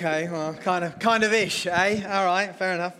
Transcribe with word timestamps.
Okay, 0.00 0.28
well, 0.30 0.54
kind 0.54 0.84
of, 0.84 0.96
kind 1.00 1.24
of 1.24 1.32
ish, 1.32 1.66
eh? 1.66 2.06
All 2.08 2.24
right, 2.24 2.54
fair 2.54 2.72
enough. 2.72 2.94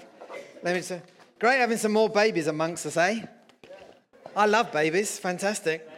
Let 0.64 0.74
me 0.74 0.80
say, 0.80 1.00
great 1.38 1.60
having 1.60 1.76
some 1.76 1.92
more 1.92 2.08
babies 2.08 2.48
amongst 2.48 2.84
us, 2.86 2.96
eh? 2.96 3.24
I 4.34 4.46
love 4.46 4.72
babies, 4.72 5.16
fantastic. 5.16 5.88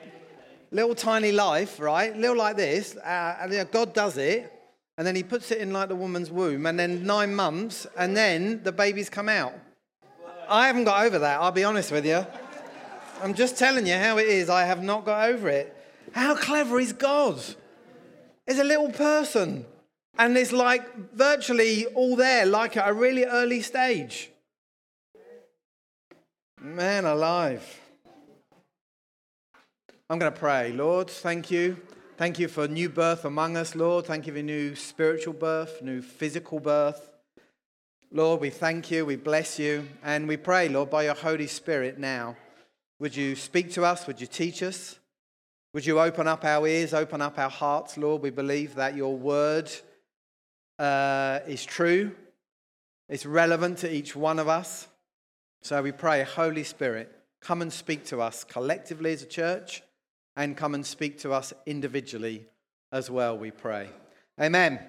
Little 0.71 0.95
tiny 0.95 1.33
life, 1.33 1.81
right? 1.81 2.15
Little 2.15 2.37
like 2.37 2.59
this. 2.59 2.99
Uh, 2.99 3.39
and, 3.41 3.51
you 3.51 3.57
know, 3.61 3.65
God 3.65 3.95
does 3.95 4.19
it, 4.19 4.53
and 4.99 5.07
then 5.07 5.17
He 5.17 5.23
puts 5.23 5.51
it 5.51 5.57
in 5.57 5.73
like 5.73 5.89
the 5.89 5.97
woman's 5.97 6.31
womb, 6.31 6.67
and 6.67 6.79
then 6.79 7.07
nine 7.07 7.35
months, 7.35 7.87
and 7.97 8.15
then 8.15 8.63
the 8.63 8.71
babies 8.71 9.09
come 9.09 9.31
out. 9.31 9.55
I 10.51 10.67
haven't 10.67 10.85
got 10.85 11.07
over 11.07 11.19
that. 11.21 11.41
I'll 11.41 11.51
be 11.51 11.65
honest 11.65 11.93
with 11.93 12.05
you. 12.05 12.27
I'm 13.23 13.33
just 13.33 13.57
telling 13.57 13.87
you 13.87 13.95
how 13.95 14.19
it 14.19 14.27
is. 14.27 14.51
I 14.51 14.65
have 14.65 14.83
not 14.83 15.07
got 15.07 15.31
over 15.31 15.49
it. 15.49 15.75
How 16.13 16.37
clever 16.37 16.79
is 16.79 16.93
God? 16.93 17.43
Is 18.47 18.59
a 18.59 18.65
little 18.65 18.91
person 18.91 19.65
and 20.21 20.37
it's 20.37 20.53
like 20.53 21.15
virtually 21.15 21.87
all 21.87 22.15
there, 22.15 22.45
like 22.45 22.77
at 22.77 22.87
a 22.87 22.93
really 22.93 23.25
early 23.25 23.63
stage. 23.63 24.31
Man 26.61 27.07
alive. 27.07 27.65
I'm 30.11 30.19
going 30.19 30.31
to 30.31 30.39
pray. 30.39 30.73
Lord, 30.73 31.09
thank 31.09 31.51
you. 31.51 31.79
Thank 32.19 32.39
you 32.39 32.49
for 32.49 32.69
new 32.69 32.91
birth 32.91 33.25
among 33.25 33.57
us, 33.57 33.75
Lord. 33.75 34.05
Thank 34.05 34.27
you 34.27 34.35
for 34.35 34.43
new 34.43 34.75
spiritual 34.75 35.33
birth, 35.33 35.81
new 35.81 36.03
physical 36.03 36.61
birth. 36.61 37.09
Lord, 38.13 38.43
we 38.43 38.51
thank 38.51 38.91
you, 38.91 39.07
we 39.07 39.17
bless 39.17 39.59
you, 39.59 39.89
and 40.05 40.29
we 40.29 40.37
pray, 40.37 40.69
Lord, 40.69 40.91
by 40.91 41.05
your 41.05 41.15
Holy 41.15 41.47
Spirit 41.47 41.99
now. 41.99 42.37
Would 42.99 43.17
you 43.17 43.37
speak 43.37 43.73
to 43.73 43.87
us? 43.87 44.07
Would 44.07 44.21
you 44.21 44.27
teach 44.27 44.63
us? 44.63 44.99
Would 45.73 45.87
you 45.87 45.99
open 45.99 46.29
up 46.29 46.45
our 46.45 46.67
ears, 46.67 46.93
open 46.93 47.23
up 47.23 47.39
our 47.39 47.49
hearts, 47.49 47.97
Lord? 47.97 48.21
We 48.21 48.29
believe 48.29 48.75
that 48.75 48.95
your 48.95 49.17
word 49.17 49.71
uh, 50.81 51.41
is 51.47 51.65
true, 51.65 52.11
it's 53.09 53.27
relevant 53.27 53.79
to 53.79 53.95
each 53.95 54.17
one 54.17 54.39
of 54.39 54.49
us. 54.49 54.89
So 55.63 55.83
we 55.83 55.93
pray, 55.93 56.23
Holy 56.23 56.65
Spirit, 56.65 57.13
come 57.43 57.61
and 57.61 57.71
speak 57.71 58.07
to 58.07 58.23
us 58.23 58.45
collectively 58.45 59.13
as 59.13 59.23
a 59.23 59.27
church 59.27 59.83
and 60.37 60.57
come 60.57 60.75
and 60.75 60.87
speak 60.87 61.19
to 61.21 61.33
us 61.33 61.53
individually 61.67 62.47
as 62.93 63.11
well, 63.11 63.37
we 63.37 63.51
pray. 63.51 63.91
Amen. 64.41 64.81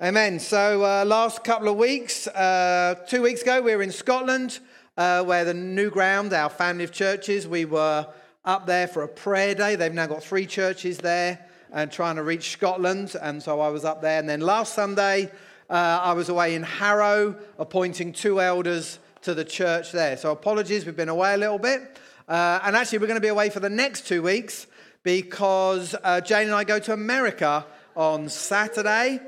Amen. 0.00 0.38
So, 0.38 0.84
uh, 0.84 1.04
last 1.04 1.42
couple 1.42 1.68
of 1.68 1.76
weeks, 1.76 2.28
uh, 2.28 2.94
two 3.08 3.22
weeks 3.22 3.42
ago, 3.42 3.60
we 3.60 3.74
were 3.74 3.82
in 3.82 3.90
Scotland, 3.90 4.60
uh, 4.96 5.24
where 5.24 5.44
the 5.44 5.52
Newground, 5.52 6.32
our 6.32 6.48
family 6.48 6.84
of 6.84 6.92
churches, 6.92 7.48
we 7.48 7.64
were 7.64 8.06
up 8.44 8.66
there 8.66 8.86
for 8.86 9.02
a 9.02 9.08
prayer 9.08 9.56
day. 9.56 9.74
They've 9.74 9.92
now 9.92 10.06
got 10.06 10.22
three 10.22 10.46
churches 10.46 10.98
there 10.98 11.44
and 11.72 11.90
trying 11.90 12.16
to 12.16 12.22
reach 12.22 12.50
Scotland. 12.50 13.16
And 13.20 13.42
so 13.42 13.60
I 13.60 13.68
was 13.68 13.84
up 13.84 14.02
there. 14.02 14.18
And 14.18 14.28
then 14.28 14.40
last 14.40 14.74
Sunday, 14.74 15.30
uh, 15.70 16.00
I 16.02 16.12
was 16.12 16.28
away 16.28 16.54
in 16.54 16.62
Harrow 16.62 17.36
appointing 17.58 18.12
two 18.12 18.40
elders 18.40 18.98
to 19.22 19.34
the 19.34 19.44
church 19.44 19.92
there. 19.92 20.16
So 20.16 20.30
apologies, 20.32 20.84
we've 20.86 20.96
been 20.96 21.08
away 21.08 21.34
a 21.34 21.38
little 21.38 21.58
bit. 21.58 21.98
Uh, 22.28 22.60
and 22.62 22.76
actually, 22.76 22.98
we're 22.98 23.06
going 23.06 23.20
to 23.20 23.22
be 23.22 23.28
away 23.28 23.50
for 23.50 23.60
the 23.60 23.70
next 23.70 24.06
two 24.06 24.22
weeks 24.22 24.66
because 25.02 25.94
uh, 26.02 26.20
Jane 26.20 26.46
and 26.46 26.54
I 26.54 26.64
go 26.64 26.78
to 26.78 26.92
America 26.92 27.66
on 27.96 28.28
Saturday. 28.28 29.20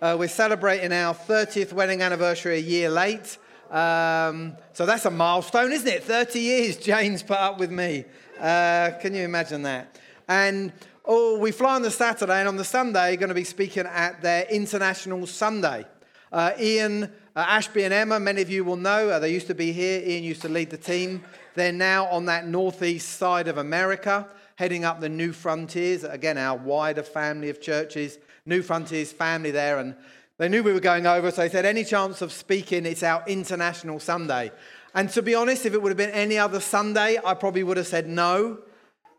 Uh, 0.00 0.16
we're 0.18 0.28
celebrating 0.28 0.92
our 0.92 1.14
30th 1.14 1.72
wedding 1.72 2.02
anniversary 2.02 2.56
a 2.56 2.60
year 2.60 2.90
late. 2.90 3.38
Um, 3.70 4.56
so 4.74 4.84
that's 4.84 5.06
a 5.06 5.10
milestone, 5.10 5.72
isn't 5.72 5.88
it? 5.88 6.04
30 6.04 6.40
years 6.40 6.76
Jane's 6.76 7.22
put 7.22 7.38
up 7.38 7.58
with 7.58 7.70
me. 7.70 8.04
Uh, 8.38 8.90
can 9.00 9.14
you 9.14 9.22
imagine 9.22 9.62
that? 9.62 9.98
And 10.28 10.72
Oh, 11.04 11.36
we 11.36 11.50
fly 11.50 11.74
on 11.74 11.82
the 11.82 11.90
Saturday, 11.90 12.38
and 12.38 12.46
on 12.46 12.56
the 12.56 12.64
Sunday, 12.64 13.16
going 13.16 13.28
to 13.28 13.34
be 13.34 13.42
speaking 13.42 13.86
at 13.86 14.22
their 14.22 14.44
International 14.44 15.26
Sunday. 15.26 15.84
Uh, 16.30 16.52
Ian, 16.60 17.02
uh, 17.34 17.44
Ashby, 17.48 17.82
and 17.82 17.92
Emma, 17.92 18.20
many 18.20 18.40
of 18.40 18.48
you 18.48 18.64
will 18.64 18.76
know, 18.76 19.08
uh, 19.08 19.18
they 19.18 19.32
used 19.32 19.48
to 19.48 19.54
be 19.54 19.72
here. 19.72 20.00
Ian 20.00 20.22
used 20.22 20.42
to 20.42 20.48
lead 20.48 20.70
the 20.70 20.76
team. 20.76 21.24
They're 21.56 21.72
now 21.72 22.06
on 22.06 22.26
that 22.26 22.46
northeast 22.46 23.18
side 23.18 23.48
of 23.48 23.58
America, 23.58 24.28
heading 24.54 24.84
up 24.84 25.00
the 25.00 25.08
Newfrontiers. 25.08 26.08
Again, 26.08 26.38
our 26.38 26.56
wider 26.56 27.02
family 27.02 27.50
of 27.50 27.60
churches, 27.60 28.20
Newfrontiers 28.46 29.08
family 29.08 29.50
there. 29.50 29.78
And 29.78 29.96
they 30.38 30.48
knew 30.48 30.62
we 30.62 30.72
were 30.72 30.78
going 30.78 31.08
over, 31.08 31.32
so 31.32 31.42
they 31.42 31.48
said, 31.48 31.66
Any 31.66 31.82
chance 31.82 32.22
of 32.22 32.30
speaking? 32.30 32.86
It's 32.86 33.02
our 33.02 33.24
International 33.26 33.98
Sunday. 33.98 34.52
And 34.94 35.10
to 35.10 35.22
be 35.22 35.34
honest, 35.34 35.66
if 35.66 35.74
it 35.74 35.82
would 35.82 35.90
have 35.90 35.96
been 35.96 36.10
any 36.10 36.38
other 36.38 36.60
Sunday, 36.60 37.18
I 37.24 37.34
probably 37.34 37.64
would 37.64 37.76
have 37.76 37.88
said 37.88 38.06
no. 38.06 38.60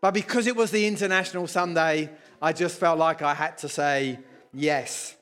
But 0.04 0.12
because 0.12 0.46
it 0.46 0.54
was 0.54 0.70
the 0.70 0.86
International 0.86 1.46
Sunday, 1.46 2.10
I 2.42 2.52
just 2.52 2.78
felt 2.78 2.98
like 2.98 3.22
I 3.22 3.32
had 3.32 3.56
to 3.56 3.70
say 3.70 4.18
yes. 4.52 5.16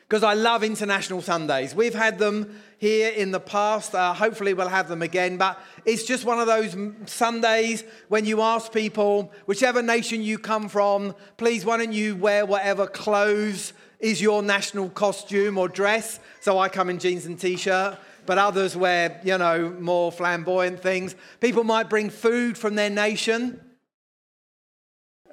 Because 0.00 0.22
I 0.22 0.34
love 0.34 0.62
International 0.62 1.22
Sundays. 1.22 1.74
We've 1.74 1.94
had 1.94 2.18
them 2.18 2.60
here 2.76 3.08
in 3.08 3.30
the 3.30 3.40
past. 3.40 3.94
Uh, 3.94 4.12
hopefully, 4.12 4.52
we'll 4.52 4.68
have 4.68 4.86
them 4.86 5.00
again. 5.00 5.38
But 5.38 5.58
it's 5.86 6.04
just 6.04 6.26
one 6.26 6.38
of 6.38 6.46
those 6.46 6.76
Sundays 7.06 7.84
when 8.08 8.26
you 8.26 8.42
ask 8.42 8.70
people, 8.70 9.32
whichever 9.46 9.80
nation 9.80 10.20
you 10.22 10.38
come 10.38 10.68
from, 10.68 11.14
please, 11.38 11.64
why 11.64 11.78
don't 11.78 11.94
you 11.94 12.14
wear 12.14 12.44
whatever 12.44 12.86
clothes 12.86 13.72
is 13.98 14.20
your 14.20 14.42
national 14.42 14.90
costume 14.90 15.56
or 15.56 15.70
dress? 15.70 16.20
So 16.42 16.58
I 16.58 16.68
come 16.68 16.90
in 16.90 16.98
jeans 16.98 17.24
and 17.24 17.40
t 17.40 17.56
shirt 17.56 17.96
but 18.26 18.36
others 18.38 18.76
wear, 18.76 19.20
you 19.24 19.36
know, 19.36 19.70
more 19.80 20.12
flamboyant 20.12 20.80
things. 20.80 21.16
People 21.40 21.64
might 21.64 21.88
bring 21.88 22.08
food 22.08 22.56
from 22.58 22.76
their 22.76 22.90
nation 22.90 23.58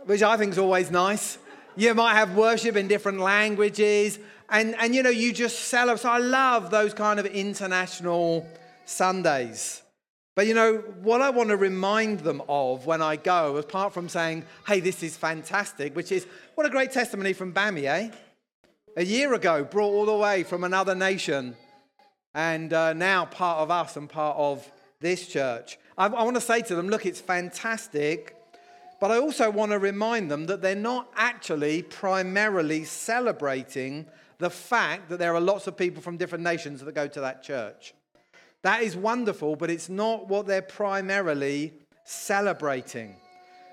which 0.10 0.24
I 0.24 0.38
think 0.38 0.54
is 0.54 0.58
always 0.58 0.90
nice. 0.90 1.38
You 1.76 1.94
might 1.94 2.16
have 2.16 2.36
worship 2.36 2.76
in 2.76 2.88
different 2.88 3.20
languages, 3.20 4.18
and, 4.50 4.74
and 4.80 4.96
you 4.96 5.04
know, 5.04 5.12
you 5.12 5.32
just 5.32 5.60
celebrate. 5.66 6.00
So 6.00 6.10
I 6.10 6.18
love 6.18 6.72
those 6.72 6.96
kind 6.96 7.20
of 7.20 7.28
international 7.28 8.50
Sundays. 8.88 9.84
But 10.36 10.48
you 10.48 10.56
know, 10.56 10.78
what 11.04 11.22
I 11.22 11.30
want 11.30 11.50
to 11.50 11.58
remind 11.58 12.22
them 12.22 12.42
of 12.50 12.88
when 12.88 13.04
I 13.04 13.18
go, 13.18 13.58
apart 13.58 13.94
from 13.94 14.10
saying, 14.10 14.46
hey, 14.66 14.80
this 14.80 15.04
is 15.04 15.16
fantastic, 15.16 15.96
which 15.96 16.12
is 16.12 16.26
what 16.56 16.66
a 16.66 16.72
great 16.72 16.92
testimony 16.92 17.34
from 17.34 17.54
Bami, 17.54 17.84
eh? 17.84 18.10
A 18.98 19.06
year 19.06 19.36
ago, 19.36 19.64
brought 19.64 19.94
all 19.94 20.08
the 20.08 20.18
way 20.18 20.42
from 20.42 20.64
another 20.64 20.96
nation, 20.96 21.56
and 22.34 22.74
uh, 22.74 22.94
now 22.94 23.26
part 23.26 23.60
of 23.60 23.70
us 23.70 23.96
and 23.96 24.10
part 24.10 24.38
of 24.38 24.68
this 25.02 25.28
church. 25.28 25.78
I, 26.00 26.08
I 26.08 26.24
want 26.24 26.36
to 26.36 26.42
say 26.42 26.64
to 26.64 26.74
them, 26.74 26.90
look, 26.90 27.06
it's 27.06 27.22
fantastic 27.22 28.36
but 29.00 29.12
I 29.12 29.18
also 29.18 29.50
want 29.50 29.72
to 29.72 29.80
remind 29.80 30.30
them 30.30 30.46
that 30.48 30.62
they're 30.62 30.76
not 30.76 31.12
actually 31.16 31.84
primarily 31.84 32.84
celebrating 32.84 34.06
the 34.40 34.50
fact 34.50 35.10
that 35.10 35.20
there 35.20 35.36
are 35.36 35.42
lots 35.42 35.68
of 35.68 35.78
people 35.78 36.02
from 36.02 36.18
different 36.18 36.44
nations 36.44 36.82
that 36.82 36.96
go 36.96 37.08
to 37.08 37.22
that 37.22 37.44
church. 37.44 37.94
That 38.62 38.84
is 38.84 38.96
wonderful, 38.96 39.56
but 39.56 39.70
it's 39.70 39.90
not 39.90 40.28
what 40.28 40.48
they're 40.48 40.62
primarily 40.62 41.74
celebrating. 42.04 43.16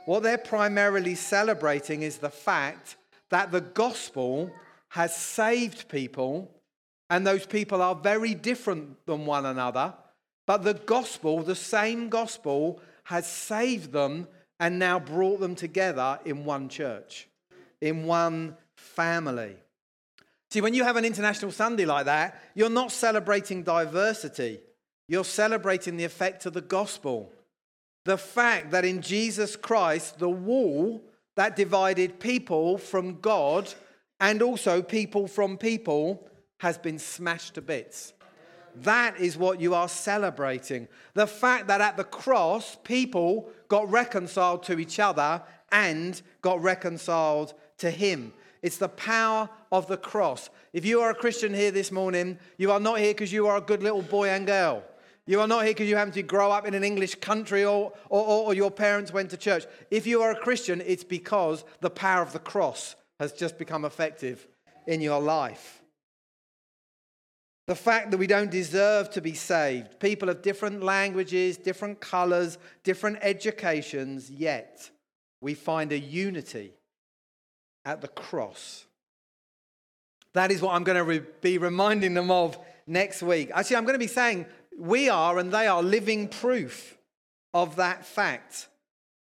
What 0.05 0.23
they're 0.23 0.39
primarily 0.39 1.17
celebrating 1.17 2.03
is 2.03 2.19
the 2.19 2.31
fact 2.31 2.97
that 3.31 3.51
the 3.51 3.61
gospel 3.61 4.53
has 4.91 5.17
saved 5.17 5.89
people, 5.89 6.51
and 7.11 7.27
those 7.27 7.47
people 7.47 7.83
are 7.83 7.95
very 7.95 8.35
different 8.35 9.05
than 9.07 9.27
one 9.27 9.47
another. 9.47 9.95
But 10.47 10.63
the 10.63 10.75
gospel, 10.75 11.43
the 11.43 11.57
same 11.57 12.09
gospel, 12.09 12.81
has 13.05 13.27
saved 13.27 13.93
them 13.93 14.29
and 14.59 14.79
now 14.79 14.99
brought 14.99 15.41
them 15.41 15.55
together 15.55 16.19
in 16.25 16.45
one 16.45 16.69
church, 16.69 17.29
in 17.81 18.05
one 18.05 18.57
family. 18.75 19.57
See, 20.51 20.61
when 20.61 20.75
you 20.75 20.85
have 20.85 20.97
an 20.97 21.05
International 21.05 21.51
Sunday 21.51 21.85
like 21.85 22.07
that, 22.07 22.41
you're 22.55 22.71
not 22.71 22.93
celebrating 22.93 23.63
diversity, 23.63 24.61
you're 25.09 25.25
celebrating 25.25 25.97
the 25.97 26.05
effect 26.05 26.47
of 26.47 26.53
the 26.53 26.61
gospel. 26.61 27.33
The 28.05 28.17
fact 28.17 28.71
that 28.71 28.85
in 28.85 29.03
Jesus 29.03 29.57
Christ, 29.57 30.19
the 30.19 30.31
wall 30.31 31.03
that 31.35 31.57
divided 31.57 32.21
people 32.21 32.79
from 32.79 33.21
God 33.21 33.73
and 34.21 34.41
also 34.43 34.81
people 34.81 35.27
from 35.27 35.59
people 35.59 36.27
has 36.61 36.79
been 36.79 36.99
smashed 36.99 37.55
to 37.55 37.63
bits. 37.63 38.15
That 38.83 39.19
is 39.19 39.37
what 39.37 39.61
you 39.61 39.75
are 39.75 39.89
celebrating. 39.89 40.89
The 41.15 41.27
fact 41.27 41.67
that 41.69 41.81
at 41.81 41.97
the 41.97 42.05
cross, 42.05 42.77
people 42.85 43.49
got 43.69 43.91
reconciled 43.91 44.63
to 44.65 44.79
each 44.79 44.99
other 44.99 45.43
and 45.73 46.21
got 46.43 46.63
reconciled 46.63 47.55
to 47.79 47.91
Him. 47.91 48.33
It's 48.63 48.79
the 48.79 48.89
power 48.89 49.49
of 49.71 49.87
the 49.87 49.97
cross. 49.97 50.51
If 50.73 50.85
you 50.85 51.01
are 51.01 51.11
a 51.11 51.15
Christian 51.15 51.55
here 51.55 51.71
this 51.71 51.91
morning, 51.91 52.39
you 52.59 52.71
are 52.71 52.81
not 52.81 52.99
here 52.99 53.13
because 53.13 53.33
you 53.33 53.47
are 53.47 53.57
a 53.57 53.61
good 53.61 53.83
little 53.83 54.03
boy 54.03 54.29
and 54.29 54.47
girl. 54.47 54.83
You 55.27 55.41
are 55.41 55.49
not 55.49 55.65
here 55.65 55.73
because 55.73 55.89
you 55.89 55.97
happen 55.97 56.13
to 56.13 56.23
grow 56.23 56.53
up 56.53 56.67
in 56.67 56.75
an 56.75 56.85
English 56.85 57.17
country 57.17 57.65
or, 57.65 57.93
or, 58.09 58.25
or, 58.25 58.55
your 58.55 58.71
parents 58.71 59.13
went 59.13 59.31
to 59.31 59.37
church. 59.37 59.65
If 59.91 60.07
you 60.07 60.23
are 60.23 60.31
a 60.31 60.39
Christian, 60.39 60.81
it's 60.87 61.03
because 61.03 61.65
the 61.81 61.91
power 61.91 62.23
of 62.23 62.33
the 62.33 62.39
cross 62.39 62.95
has 63.19 63.33
just 63.33 63.59
become 63.59 63.85
effective 63.85 64.47
in 64.87 65.01
your 65.01 65.21
life. 65.21 65.83
The 67.67 67.75
fact 67.75 68.13
that 68.13 68.19
we 68.19 68.29
don't 68.29 68.51
deserve 68.51 69.11
to 69.11 69.21
be 69.21 69.35
saved. 69.35 69.99
People 69.99 70.29
of 70.29 70.41
different 70.41 70.83
languages, 70.83 71.57
different 71.57 72.01
colors, 72.01 72.59
different 72.85 73.19
educations, 73.23 74.31
yet 74.31 74.91
we 75.41 75.55
find 75.55 75.91
a 75.91 75.99
unity 75.99 76.73
at 77.85 78.01
the 78.01 78.09
cross. 78.09 78.85
That 80.35 80.51
is 80.51 80.63
what 80.63 80.75
I'm 80.75 80.85
going 80.85 80.99
to 80.99 81.05
re- 81.05 81.23
be 81.41 81.59
reminding 81.59 82.15
them 82.15 82.31
of 82.31 82.59
next 82.87 83.23
week. 83.23 83.51
Actually, 83.55 83.77
I'm 83.77 83.85
going 83.85 83.95
to 83.95 83.99
be 83.99 84.07
saying 84.07 84.47
we 84.79 85.09
are 85.09 85.39
and 85.39 85.51
they 85.51 85.67
are 85.67 85.83
living 85.83 86.29
proof 86.29 86.99
of 87.55 87.77
that 87.77 88.05
fact 88.05 88.69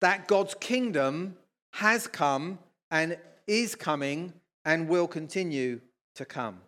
that 0.00 0.26
God's 0.26 0.54
kingdom 0.54 1.36
has 1.74 2.06
come 2.06 2.58
and 2.90 3.18
is 3.46 3.74
coming 3.74 4.32
and 4.64 4.88
will 4.88 5.06
continue 5.06 5.80
to 6.14 6.24
come. 6.24 6.60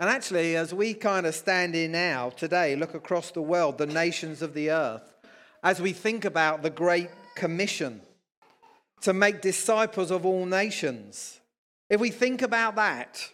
And 0.00 0.10
actually, 0.10 0.56
as 0.56 0.74
we 0.74 0.94
kind 0.94 1.24
of 1.24 1.34
stand 1.34 1.74
here 1.74 1.88
now, 1.88 2.30
today, 2.30 2.74
look 2.74 2.94
across 2.94 3.30
the 3.30 3.42
world, 3.42 3.78
the 3.78 3.86
nations 3.86 4.42
of 4.42 4.52
the 4.52 4.70
earth, 4.70 5.14
as 5.62 5.80
we 5.80 5.92
think 5.92 6.24
about 6.24 6.62
the 6.62 6.70
Great 6.70 7.10
Commission 7.36 8.00
to 9.02 9.12
make 9.12 9.40
disciples 9.40 10.10
of 10.10 10.26
all 10.26 10.46
nations, 10.46 11.40
if 11.88 12.00
we 12.00 12.10
think 12.10 12.42
about 12.42 12.74
that, 12.76 13.30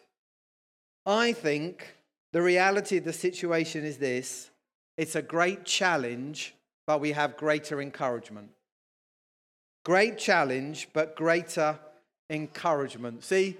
I 1.06 1.32
think 1.32 1.96
the 2.32 2.42
reality 2.42 2.98
of 2.98 3.04
the 3.04 3.12
situation 3.12 3.84
is 3.84 3.96
this 3.96 4.50
it's 4.98 5.14
a 5.14 5.22
great 5.22 5.64
challenge, 5.64 6.54
but 6.86 7.00
we 7.00 7.12
have 7.12 7.36
greater 7.36 7.80
encouragement. 7.80 8.50
Great 9.84 10.18
challenge, 10.18 10.88
but 10.92 11.16
greater 11.16 11.78
encouragement. 12.28 13.24
See, 13.24 13.56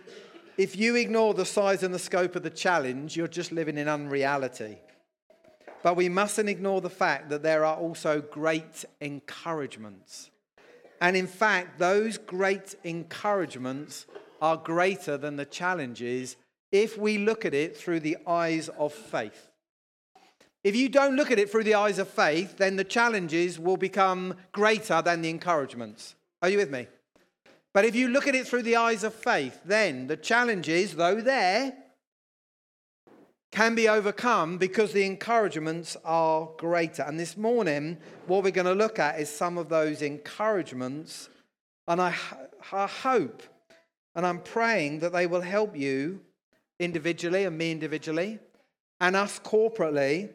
if 0.61 0.77
you 0.77 0.95
ignore 0.95 1.33
the 1.33 1.47
size 1.47 1.83
and 1.83 1.95
the 1.95 1.99
scope 1.99 2.37
of 2.37 2.43
the 2.43 2.51
challenge, 2.51 3.17
you're 3.17 3.27
just 3.27 3.51
living 3.51 3.79
in 3.79 3.89
unreality. 3.89 4.77
But 5.83 5.97
we 5.97 6.11
mustn't 6.11 6.51
ignore 6.51 6.83
the 6.83 6.91
fact 6.91 7.31
that 7.31 7.43
there 7.43 7.65
are 7.65 7.77
also 7.77 8.21
great 8.21 8.85
encouragements. 9.01 10.31
And 11.01 11.17
in 11.17 11.27
fact, 11.27 11.79
those 11.79 12.19
great 12.19 12.75
encouragements 12.85 14.05
are 14.43 14.59
greater 14.59 15.17
than 15.17 15.37
the 15.37 15.47
challenges 15.47 16.37
if 16.71 16.99
we 16.99 17.17
look 17.17 17.47
at 17.47 17.55
it 17.55 17.75
through 17.75 18.01
the 18.01 18.19
eyes 18.27 18.69
of 18.69 18.93
faith. 18.93 19.49
If 20.63 20.77
you 20.77 20.91
don't 20.91 21.17
look 21.17 21.31
at 21.31 21.39
it 21.39 21.51
through 21.51 21.65
the 21.65 21.77
eyes 21.77 21.99
of 21.99 22.07
faith, 22.07 22.59
then 22.59 22.77
the 22.77 22.85
challenges 22.85 23.59
will 23.59 23.79
become 23.79 24.35
greater 24.53 25.01
than 25.01 25.23
the 25.23 25.31
encouragements. 25.31 26.17
Are 26.43 26.51
you 26.51 26.59
with 26.59 26.71
me? 26.71 26.87
But 27.73 27.85
if 27.85 27.95
you 27.95 28.09
look 28.09 28.27
at 28.27 28.35
it 28.35 28.47
through 28.47 28.63
the 28.63 28.77
eyes 28.77 29.05
of 29.05 29.15
faith, 29.15 29.61
then 29.65 30.09
the 30.09 30.17
challenges, 30.17 30.95
though 30.95 31.21
there, 31.21 31.75
can 33.53 33.75
be 33.75 33.89
overcome 33.89 34.59
because 34.59 34.93
the 34.93 35.05
encouragements 35.05 35.97
are 36.05 36.49
greater. 36.57 37.03
And 37.03 37.19
this 37.19 37.37
morning, 37.37 37.99
what 38.27 38.45
we're 38.45 38.51
going 38.51 38.67
to 38.67 38.75
look 38.75 38.99
at 38.99 39.21
is 39.21 39.29
some 39.29 39.59
of 39.59 39.69
those 39.69 40.03
encouragements. 40.03 41.29
And 41.89 42.01
I, 42.01 42.15
I 42.73 42.87
hope 42.87 43.43
and 44.15 44.27
I'm 44.27 44.41
praying 44.41 45.01
that 45.01 45.13
they 45.13 45.27
will 45.27 45.41
help 45.41 45.77
you 45.77 46.21
individually 46.79 47.45
and 47.45 47.57
me 47.57 47.71
individually 47.71 48.39
and 49.01 49.17
us 49.17 49.41
corporately 49.41 50.31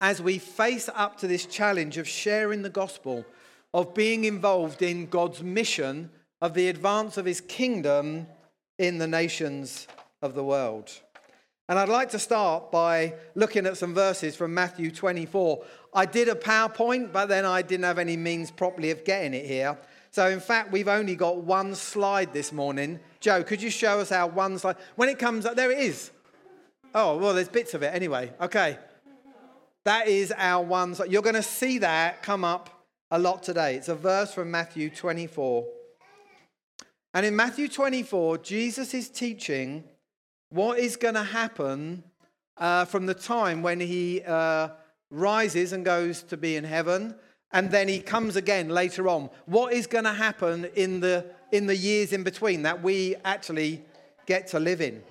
as 0.00 0.20
we 0.20 0.38
face 0.38 0.90
up 0.94 1.18
to 1.18 1.26
this 1.26 1.46
challenge 1.46 1.96
of 1.96 2.06
sharing 2.06 2.62
the 2.62 2.68
gospel, 2.70 3.24
of 3.72 3.94
being 3.94 4.24
involved 4.24 4.82
in 4.82 5.06
God's 5.06 5.42
mission 5.42 6.10
of 6.40 6.54
the 6.54 6.68
advance 6.68 7.16
of 7.16 7.24
his 7.24 7.40
kingdom 7.40 8.26
in 8.78 8.98
the 8.98 9.06
nations 9.06 9.86
of 10.22 10.34
the 10.34 10.44
world. 10.44 10.90
And 11.68 11.78
I'd 11.78 11.88
like 11.88 12.10
to 12.10 12.18
start 12.18 12.70
by 12.70 13.14
looking 13.34 13.66
at 13.66 13.76
some 13.76 13.94
verses 13.94 14.36
from 14.36 14.54
Matthew 14.54 14.90
24. 14.90 15.64
I 15.94 16.06
did 16.06 16.28
a 16.28 16.34
PowerPoint, 16.34 17.12
but 17.12 17.26
then 17.26 17.44
I 17.44 17.62
didn't 17.62 17.84
have 17.84 17.98
any 17.98 18.16
means 18.16 18.50
properly 18.50 18.92
of 18.92 19.04
getting 19.04 19.34
it 19.34 19.46
here. 19.46 19.76
So, 20.12 20.28
in 20.28 20.40
fact, 20.40 20.70
we've 20.70 20.88
only 20.88 21.16
got 21.16 21.38
one 21.38 21.74
slide 21.74 22.32
this 22.32 22.52
morning. 22.52 23.00
Joe, 23.20 23.42
could 23.42 23.60
you 23.60 23.70
show 23.70 23.98
us 23.98 24.12
our 24.12 24.28
one 24.28 24.58
slide? 24.58 24.76
When 24.94 25.08
it 25.08 25.18
comes 25.18 25.44
up, 25.44 25.56
there 25.56 25.72
it 25.72 25.78
is. 25.78 26.12
Oh, 26.94 27.18
well, 27.18 27.34
there's 27.34 27.48
bits 27.48 27.74
of 27.74 27.82
it 27.82 27.92
anyway. 27.92 28.32
Okay. 28.40 28.78
That 29.84 30.08
is 30.08 30.32
our 30.36 30.64
one 30.64 30.94
slide. 30.94 31.10
You're 31.10 31.22
going 31.22 31.34
to 31.34 31.42
see 31.42 31.78
that 31.78 32.22
come 32.22 32.44
up 32.44 32.84
a 33.10 33.18
lot 33.18 33.42
today. 33.42 33.74
It's 33.74 33.88
a 33.88 33.94
verse 33.94 34.32
from 34.32 34.50
Matthew 34.50 34.88
24. 34.88 35.66
And 37.16 37.24
in 37.24 37.34
Matthew 37.34 37.68
24, 37.68 38.36
Jesus 38.36 38.92
is 38.92 39.08
teaching 39.08 39.84
what 40.50 40.78
is 40.78 40.96
going 40.96 41.14
to 41.14 41.22
happen 41.22 42.04
uh, 42.58 42.84
from 42.84 43.06
the 43.06 43.14
time 43.14 43.62
when 43.62 43.80
he 43.80 44.20
uh, 44.20 44.68
rises 45.10 45.72
and 45.72 45.82
goes 45.82 46.22
to 46.24 46.36
be 46.36 46.56
in 46.56 46.64
heaven, 46.64 47.14
and 47.52 47.70
then 47.70 47.88
he 47.88 48.00
comes 48.00 48.36
again 48.36 48.68
later 48.68 49.08
on. 49.08 49.30
What 49.46 49.72
is 49.72 49.86
going 49.86 50.04
to 50.04 50.12
happen 50.12 50.66
in 50.74 51.00
the, 51.00 51.24
in 51.52 51.64
the 51.64 51.74
years 51.74 52.12
in 52.12 52.22
between 52.22 52.64
that 52.64 52.82
we 52.82 53.16
actually 53.24 53.82
get 54.26 54.48
to 54.48 54.60
live 54.60 54.82
in? 54.82 55.02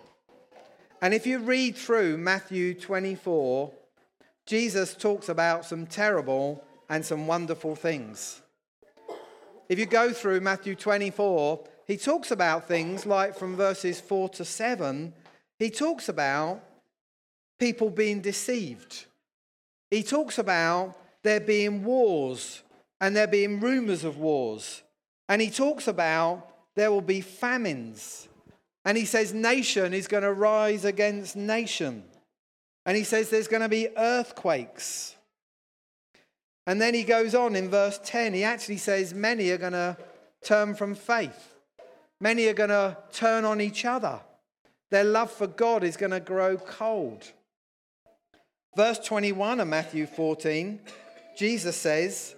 And 1.02 1.12
if 1.12 1.26
you 1.26 1.40
read 1.40 1.76
through 1.76 2.20
Matthew 2.20 2.76
24, 2.76 3.72
Jesus 4.46 4.94
talks 4.94 5.28
about 5.28 5.66
some 5.66 5.88
terrible 5.88 6.64
and 6.88 7.04
some 7.04 7.26
wonderful 7.26 7.76
things. 7.76 8.44
If 9.70 9.80
you 9.80 9.88
go 9.88 10.14
through 10.14 10.42
Matthew 10.42 10.76
24, 10.76 11.68
he 11.88 11.98
talks 11.98 12.32
about 12.32 12.68
things 12.68 13.06
like 13.06 13.36
from 13.38 13.56
verses 13.56 14.02
4 14.02 14.30
to 14.30 14.46
7, 14.46 15.14
he 15.60 15.70
talks 15.70 16.10
about 16.10 16.62
people 17.60 17.90
being 17.90 18.22
deceived. 18.22 19.06
He 19.92 20.04
talks 20.04 20.38
about 20.38 20.96
there 21.24 21.40
being 21.40 21.84
wars 21.84 22.64
and 23.00 23.16
there 23.16 23.28
being 23.28 23.60
rumors 23.60 24.04
of 24.04 24.18
wars. 24.18 24.84
And 25.30 25.42
he 25.42 25.50
talks 25.50 25.88
about 25.88 26.50
there 26.76 26.92
will 26.92 27.02
be 27.02 27.22
famines. 27.22 28.28
And 28.84 28.98
he 28.98 29.06
says 29.06 29.34
nation 29.34 29.94
is 29.94 30.08
going 30.08 30.24
to 30.24 30.34
rise 30.34 30.86
against 30.86 31.36
nation. 31.36 32.04
And 32.86 32.98
he 32.98 33.04
says 33.04 33.30
there's 33.30 33.48
going 33.48 33.64
to 33.64 33.70
be 33.70 33.90
earthquakes. 33.98 35.16
And 36.68 36.82
then 36.82 36.94
he 36.94 37.04
goes 37.04 37.36
on 37.36 37.56
in 37.56 37.70
verse 37.70 38.00
10, 38.04 38.34
he 38.34 38.44
actually 38.44 38.78
says 38.78 39.14
many 39.14 39.50
are 39.52 39.58
going 39.58 39.74
to 39.74 39.98
turn 40.44 40.76
from 40.76 40.96
faith. 40.96 41.55
Many 42.20 42.48
are 42.48 42.54
going 42.54 42.70
to 42.70 42.98
turn 43.12 43.46
on 43.46 43.60
each 43.62 43.86
other. 43.86 44.20
Their 44.92 45.04
love 45.04 45.32
for 45.32 45.48
God 45.48 45.84
is 45.84 45.98
going 45.98 46.12
to 46.12 46.20
grow 46.20 46.58
cold. 46.58 47.32
Verse 48.76 49.00
21 49.00 49.60
of 49.60 49.68
Matthew 49.68 50.06
14, 50.06 50.80
Jesus 51.38 51.76
says, 51.76 52.36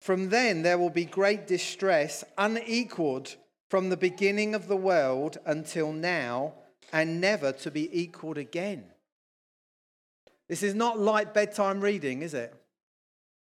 From 0.00 0.28
then 0.28 0.62
there 0.62 0.78
will 0.78 0.90
be 0.90 1.04
great 1.04 1.46
distress, 1.46 2.24
unequaled 2.36 3.36
from 3.70 3.88
the 3.88 3.96
beginning 3.96 4.54
of 4.54 4.68
the 4.68 4.76
world 4.76 5.38
until 5.46 5.92
now, 5.92 6.54
and 6.92 7.20
never 7.20 7.52
to 7.52 7.70
be 7.70 7.88
equaled 7.98 8.38
again. 8.38 8.84
This 10.48 10.62
is 10.62 10.74
not 10.74 10.98
light 10.98 11.32
bedtime 11.32 11.80
reading, 11.80 12.22
is 12.22 12.34
it? 12.34 12.54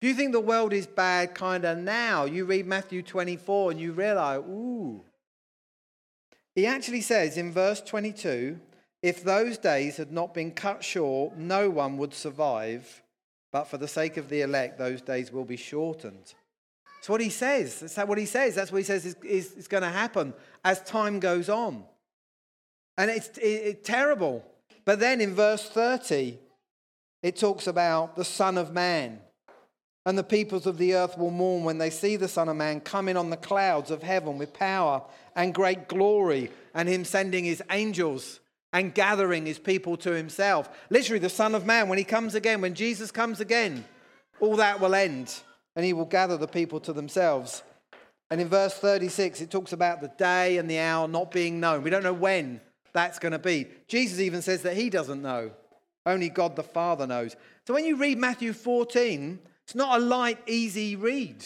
If 0.02 0.10
you 0.10 0.14
think 0.14 0.34
the 0.34 0.40
world 0.40 0.74
is 0.74 0.88
bad 0.88 1.34
kind 1.34 1.66
of 1.66 1.78
now, 1.78 2.26
you 2.26 2.46
read 2.46 2.68
Matthew 2.68 3.02
24 3.02 3.72
and 3.72 3.80
you 3.80 3.94
realize, 3.94 4.40
ooh. 4.40 5.04
He 6.54 6.66
actually 6.66 7.02
says 7.02 7.38
in 7.38 7.52
verse 7.52 7.82
22 7.82 8.60
if 9.06 9.24
those 9.24 9.60
days 9.60 9.98
had 9.98 10.12
not 10.12 10.34
been 10.34 10.50
cut 10.50 10.84
short, 10.84 11.38
no 11.38 11.70
one 11.70 11.98
would 11.98 12.14
survive, 12.14 13.04
but 13.52 13.66
for 13.66 13.78
the 13.78 13.88
sake 13.88 14.18
of 14.18 14.30
the 14.30 14.42
elect, 14.42 14.80
those 14.80 15.00
days 15.00 15.32
will 15.32 15.46
be 15.46 15.58
shortened. 15.58 16.34
That's 16.96 17.10
what 17.10 17.22
he 17.22 17.30
says. 17.30 17.82
That's 17.82 17.98
what 17.98 18.18
he 18.18 18.26
says. 18.26 18.56
That's 18.56 18.72
what 18.72 18.80
he 18.80 18.84
says 18.84 19.06
is, 19.06 19.16
is, 19.24 19.52
is 19.52 19.68
going 19.68 19.84
to 19.84 19.90
happen 19.90 20.34
as 20.64 20.82
time 20.82 21.20
goes 21.20 21.50
on. 21.50 21.84
And 22.98 23.12
it's, 23.12 23.28
it, 23.38 23.46
it's 23.46 23.88
terrible. 23.88 24.44
But 24.86 25.00
then 25.00 25.22
in 25.22 25.36
verse 25.36 25.70
30, 25.70 26.40
it 27.22 27.36
talks 27.36 27.68
about 27.68 28.16
the 28.16 28.26
Son 28.26 28.58
of 28.58 28.74
Man. 28.74 29.20
And 30.06 30.18
the 30.18 30.24
peoples 30.24 30.68
of 30.68 30.78
the 30.78 30.94
earth 30.94 31.18
will 31.18 31.32
mourn 31.32 31.64
when 31.64 31.80
they 31.80 31.90
see 31.90 32.16
the 32.16 32.28
Son 32.28 32.48
of 32.48 32.56
Man 32.56 32.80
coming 32.80 33.18
on 33.18 33.32
the 33.32 33.38
clouds 33.38 33.90
of 33.90 34.04
heaven 34.04 34.38
with 34.38 34.54
power 34.54 35.02
and 35.36 35.54
great 35.54 35.88
glory, 35.88 36.52
and 36.74 36.88
him 36.88 37.04
sending 37.04 37.44
his 37.44 37.64
angels 37.72 38.40
and 38.72 38.94
gathering 38.94 39.46
his 39.46 39.58
people 39.58 39.98
to 39.98 40.12
himself. 40.12 40.70
Literally, 40.90 41.20
the 41.20 41.30
Son 41.30 41.56
of 41.56 41.66
Man, 41.66 41.90
when 41.90 41.98
he 41.98 42.04
comes 42.04 42.36
again, 42.36 42.62
when 42.62 42.76
Jesus 42.76 43.10
comes 43.10 43.40
again, 43.40 43.84
all 44.40 44.58
that 44.58 44.80
will 44.80 44.94
end, 44.94 45.42
and 45.76 45.84
he 45.84 45.94
will 45.94 46.06
gather 46.06 46.38
the 46.38 46.48
people 46.48 46.80
to 46.82 46.94
themselves. 46.94 47.64
And 48.30 48.42
in 48.42 48.48
verse 48.48 48.74
36, 48.74 49.42
it 49.42 49.52
talks 49.52 49.74
about 49.74 50.02
the 50.02 50.12
day 50.18 50.58
and 50.58 50.70
the 50.70 50.80
hour 50.80 51.08
not 51.08 51.32
being 51.32 51.60
known. 51.60 51.84
We 51.84 51.90
don't 51.90 52.04
know 52.04 52.14
when 52.14 52.62
that's 52.94 53.20
going 53.20 53.34
to 53.34 53.40
be. 53.40 53.68
Jesus 53.88 54.20
even 54.20 54.42
says 54.42 54.62
that 54.64 54.78
he 54.78 54.90
doesn't 54.90 55.22
know, 55.22 55.52
only 56.06 56.30
God 56.30 56.56
the 56.56 56.64
Father 56.64 57.08
knows. 57.08 57.36
So 57.68 57.74
when 57.74 57.86
you 57.86 57.98
read 57.98 58.18
Matthew 58.18 58.54
14, 58.54 59.40
it's 59.66 59.76
not 59.76 60.00
a 60.00 60.04
light, 60.04 60.40
easy 60.48 60.96
read. 60.96 61.44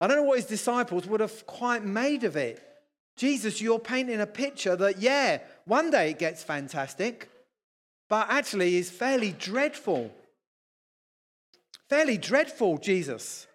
I 0.00 0.06
don't 0.06 0.16
know 0.16 0.24
what 0.24 0.38
his 0.38 0.46
disciples 0.46 1.06
would 1.06 1.20
have 1.20 1.46
quite 1.46 1.84
made 1.84 2.24
of 2.24 2.36
it. 2.36 2.62
Jesus, 3.16 3.60
you're 3.60 3.78
painting 3.78 4.20
a 4.20 4.26
picture 4.26 4.74
that, 4.74 4.98
yeah, 4.98 5.38
one 5.64 5.90
day 5.90 6.10
it 6.10 6.18
gets 6.18 6.42
fantastic, 6.42 7.30
but 8.08 8.26
actually 8.28 8.76
is 8.76 8.90
fairly 8.90 9.32
dreadful. 9.32 10.12
Fairly 11.88 12.18
dreadful, 12.18 12.78
Jesus. 12.78 13.46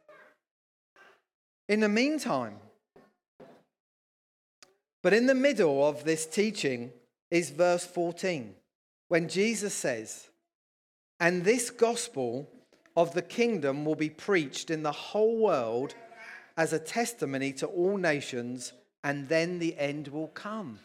In 1.67 1.81
the 1.81 1.89
meantime, 1.89 2.59
But 5.03 5.13
in 5.13 5.25
the 5.25 5.35
middle 5.35 5.87
of 5.87 6.03
this 6.03 6.25
teaching 6.25 6.91
is 7.31 7.49
verse 7.49 7.85
14, 7.85 8.53
when 9.07 9.29
Jesus 9.29 9.73
says, 9.73 10.27
And 11.19 11.43
this 11.43 11.69
gospel 11.69 12.49
of 12.95 13.13
the 13.13 13.21
kingdom 13.21 13.85
will 13.85 13.95
be 13.95 14.09
preached 14.09 14.69
in 14.69 14.83
the 14.83 14.91
whole 14.91 15.37
world 15.37 15.95
as 16.57 16.73
a 16.73 16.79
testimony 16.79 17.53
to 17.53 17.67
all 17.67 17.97
nations, 17.97 18.73
and 19.03 19.29
then 19.29 19.59
the 19.59 19.77
end 19.77 20.07
will 20.07 20.29
come. 20.29 20.79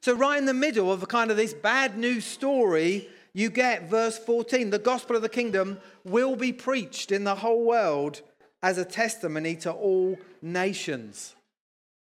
So, 0.00 0.14
right 0.14 0.38
in 0.38 0.46
the 0.46 0.54
middle 0.54 0.92
of 0.92 1.02
a 1.02 1.06
kind 1.06 1.30
of 1.30 1.36
this 1.36 1.52
bad 1.52 1.98
news 1.98 2.24
story, 2.24 3.08
you 3.32 3.50
get 3.50 3.90
verse 3.90 4.18
14 4.18 4.70
the 4.70 4.78
gospel 4.78 5.16
of 5.16 5.22
the 5.22 5.28
kingdom 5.28 5.78
will 6.04 6.36
be 6.36 6.52
preached 6.52 7.12
in 7.12 7.24
the 7.24 7.34
whole 7.34 7.64
world 7.64 8.22
as 8.62 8.78
a 8.78 8.84
testimony 8.84 9.56
to 9.56 9.72
all 9.72 10.18
nations. 10.40 11.34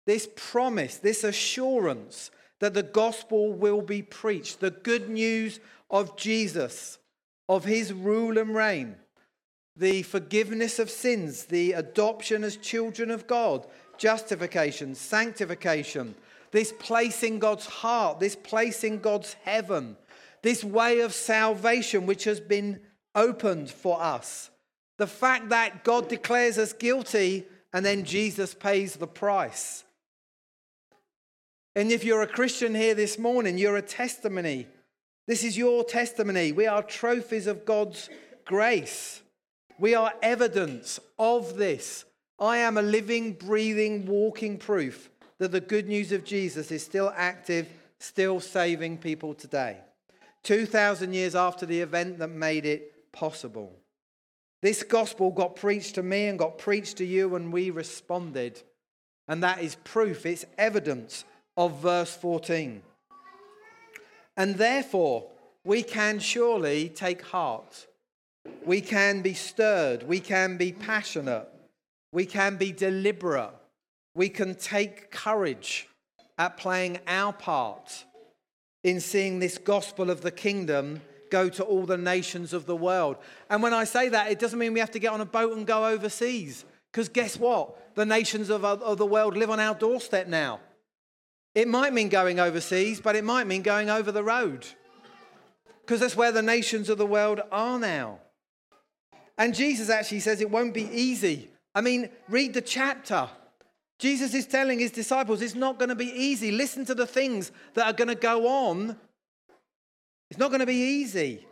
This 0.05 0.29
promise, 0.36 0.98
this 0.98 1.24
assurance 1.24 2.31
that 2.59 2.74
the 2.74 2.83
gospel 2.83 3.51
will 3.51 3.81
be 3.81 4.01
preached, 4.01 4.59
the 4.59 4.71
good 4.71 5.09
news 5.09 5.59
of 5.89 6.15
Jesus, 6.17 6.99
of 7.50 7.65
his 7.65 7.91
rule 7.91 8.38
and 8.38 8.56
reign, 8.56 8.96
the 9.75 10.03
forgiveness 10.03 10.77
of 10.77 10.89
sins, 10.89 11.46
the 11.46 11.74
adoption 11.74 12.44
as 12.44 12.56
children 12.56 13.10
of 13.10 13.25
God, 13.25 13.65
justification, 13.98 14.94
sanctification, 14.94 16.13
this 16.51 16.72
place 16.72 17.24
in 17.24 17.39
God's 17.39 17.65
heart, 17.65 18.20
this 18.20 18.36
place 18.36 18.84
in 18.84 19.00
God's 19.00 19.34
heaven, 19.44 19.98
this 20.44 20.63
way 20.63 21.00
of 21.01 21.13
salvation 21.13 22.06
which 22.06 22.24
has 22.25 22.39
been 22.39 22.79
opened 23.15 23.70
for 23.70 24.01
us. 24.01 24.51
The 24.98 25.08
fact 25.08 25.50
that 25.50 25.84
God 25.84 26.08
declares 26.08 26.58
us 26.58 26.72
guilty 26.72 27.46
and 27.74 27.86
then 27.86 28.03
Jesus 28.03 28.53
pays 28.53 28.96
the 28.96 29.08
price. 29.08 29.84
And 31.75 31.91
if 31.91 32.03
you're 32.03 32.22
a 32.22 32.27
Christian 32.27 32.75
here 32.75 32.96
this 32.96 33.18
morning, 33.18 33.58
you're 33.58 33.77
a 33.77 33.82
testimony. 33.82 34.68
This 35.29 35.43
is 35.43 35.55
your 35.55 35.83
testimony. 35.83 36.51
We 36.53 36.65
are 36.65 36.81
trophies 36.81 37.45
of 37.45 37.63
God's 37.63 38.09
grace. 38.45 39.21
We 39.77 39.93
are 39.93 40.12
evidence 40.24 41.00
of 41.19 41.55
this. 41.55 42.03
I 42.39 42.57
am 42.57 42.79
a 42.79 42.81
living, 42.81 43.33
breathing, 43.33 44.07
walking 44.07 44.57
proof 44.57 45.12
that 45.38 45.51
the 45.51 45.62
good 45.62 45.88
news 45.88 46.12
of 46.12 46.24
Jesus 46.24 46.71
is 46.71 46.83
still 46.83 47.13
active, 47.15 47.67
still 48.00 48.39
saving 48.39 48.98
people 48.98 49.36
today. 49.36 49.77
2,000 50.45 51.13
years 51.13 51.36
after 51.36 51.67
the 51.67 51.79
event 51.79 52.17
that 52.17 52.29
made 52.29 52.65
it 52.65 53.12
possible. 53.12 53.71
This 54.63 54.81
gospel 54.81 55.29
got 55.29 55.55
preached 55.55 55.93
to 55.93 56.01
me 56.01 56.25
and 56.25 56.39
got 56.39 56.57
preached 56.57 56.98
to 56.98 57.05
you, 57.05 57.36
and 57.36 57.53
we 57.53 57.69
responded. 57.69 58.63
And 59.27 59.43
that 59.43 59.62
is 59.62 59.75
proof, 59.83 60.25
it's 60.25 60.45
evidence 60.57 61.24
of 61.55 61.79
verse 61.81 62.15
14. 62.15 62.81
And 64.39 64.55
therefore, 64.55 65.27
we 65.65 65.84
can 65.84 66.19
surely 66.19 66.88
take 66.88 67.22
heart. 67.22 67.88
We 68.65 68.79
can 68.79 69.22
be 69.22 69.34
stirred. 69.34 70.03
We 70.03 70.22
can 70.22 70.55
be 70.55 70.72
passionate. 70.72 71.46
We 72.13 72.25
can 72.25 72.55
be 72.55 72.72
deliberate. 72.72 73.51
We 74.15 74.29
can 74.29 74.55
take 74.55 75.12
courage 75.12 75.89
at 76.38 76.55
playing 76.55 77.00
our 77.05 77.34
part 77.34 78.05
in 78.81 79.01
seeing 79.01 79.39
this 79.39 79.58
gospel 79.58 80.10
of 80.10 80.22
the 80.22 80.31
kingdom 80.31 81.01
go 81.29 81.50
to 81.50 81.63
all 81.63 81.86
the 81.86 81.98
nations 81.98 82.53
of 82.53 82.65
the 82.65 82.77
world. 82.77 83.17
And 83.50 83.62
when 83.62 83.74
I 83.74 83.84
say 83.84 84.08
that, 84.08 84.31
it 84.31 84.39
doesn't 84.39 84.58
mean 84.58 84.72
we 84.74 84.79
have 84.79 84.91
to 84.91 85.00
get 85.00 85.12
on 85.12 85.19
a 85.19 85.25
boat 85.25 85.55
and 85.58 85.67
go 85.67 85.86
overseas. 85.86 86.63
Because 86.91 87.10
guess 87.10 87.38
what? 87.38 87.93
The 87.96 88.05
nations 88.05 88.50
of, 88.50 88.63
of 88.63 88.98
the 88.98 89.05
world 89.05 89.36
live 89.36 89.50
on 89.50 89.60
our 89.60 89.75
doorstep 89.75 90.27
now. 90.27 90.62
It 91.59 91.67
might 91.67 91.91
mean 91.91 92.07
going 92.07 92.39
overseas, 92.39 93.01
but 93.01 93.17
it 93.17 93.25
might 93.25 93.45
mean 93.45 93.63
going 93.63 93.89
over 93.89 94.13
the 94.13 94.23
road. 94.23 94.65
Because 95.81 95.99
that's 95.99 96.15
where 96.15 96.31
the 96.31 96.41
nations 96.41 96.87
of 96.87 96.97
the 96.97 97.05
world 97.05 97.41
are 97.51 97.77
now. 97.77 98.19
And 99.37 99.53
Jesus 99.53 99.89
actually 99.89 100.21
says 100.21 100.39
it 100.39 100.49
won't 100.49 100.73
be 100.73 100.89
easy. 100.89 101.49
I 101.75 101.81
mean, 101.81 102.11
read 102.29 102.53
the 102.53 102.61
chapter. 102.61 103.27
Jesus 103.97 104.33
is 104.33 104.47
telling 104.47 104.79
his 104.79 104.91
disciples 104.91 105.41
it's 105.41 105.53
not 105.53 105.77
going 105.77 105.89
to 105.89 105.95
be 105.95 106.05
easy. 106.05 106.49
Listen 106.49 106.85
to 106.85 106.95
the 106.95 107.05
things 107.05 107.51
that 107.73 107.85
are 107.85 107.91
going 107.91 108.07
to 108.07 108.15
go 108.15 108.47
on. 108.47 108.95
It's 110.31 110.39
not 110.39 110.51
going 110.51 110.61
to 110.61 110.65
be 110.65 111.01
easy. 111.01 111.45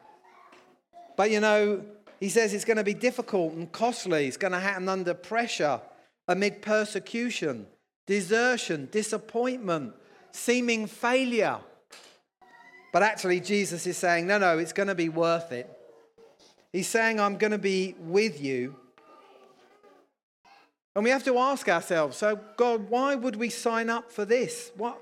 But 1.17 1.31
you 1.31 1.41
know, 1.41 1.83
he 2.21 2.29
says 2.29 2.53
it's 2.53 2.63
going 2.63 2.77
to 2.77 2.83
be 2.85 2.93
difficult 2.93 3.51
and 3.55 3.69
costly. 3.73 4.25
It's 4.25 4.37
going 4.37 4.53
to 4.53 4.59
happen 4.61 4.87
under 4.87 5.13
pressure, 5.13 5.81
amid 6.29 6.61
persecution, 6.61 7.67
desertion, 8.07 8.89
disappointment, 8.91 9.93
seeming 10.31 10.87
failure. 10.87 11.59
But 12.91 13.03
actually, 13.03 13.41
Jesus 13.41 13.85
is 13.85 13.97
saying, 13.97 14.25
no, 14.25 14.39
no, 14.39 14.57
it's 14.57 14.73
going 14.73 14.87
to 14.87 14.95
be 14.95 15.09
worth 15.09 15.51
it. 15.51 15.69
He's 16.73 16.87
saying, 16.87 17.19
I'm 17.19 17.37
going 17.37 17.51
to 17.51 17.57
be 17.59 17.95
with 17.99 18.41
you 18.41 18.75
and 20.97 21.03
we 21.03 21.11
have 21.11 21.25
to 21.25 21.37
ask 21.37 21.69
ourselves 21.69 22.17
so, 22.17 22.39
God, 22.55 22.89
why 22.89 23.13
would 23.13 23.35
we 23.35 23.51
sign 23.51 23.87
up 23.87 24.11
for 24.11 24.25
this? 24.25 24.71
What, 24.75 24.99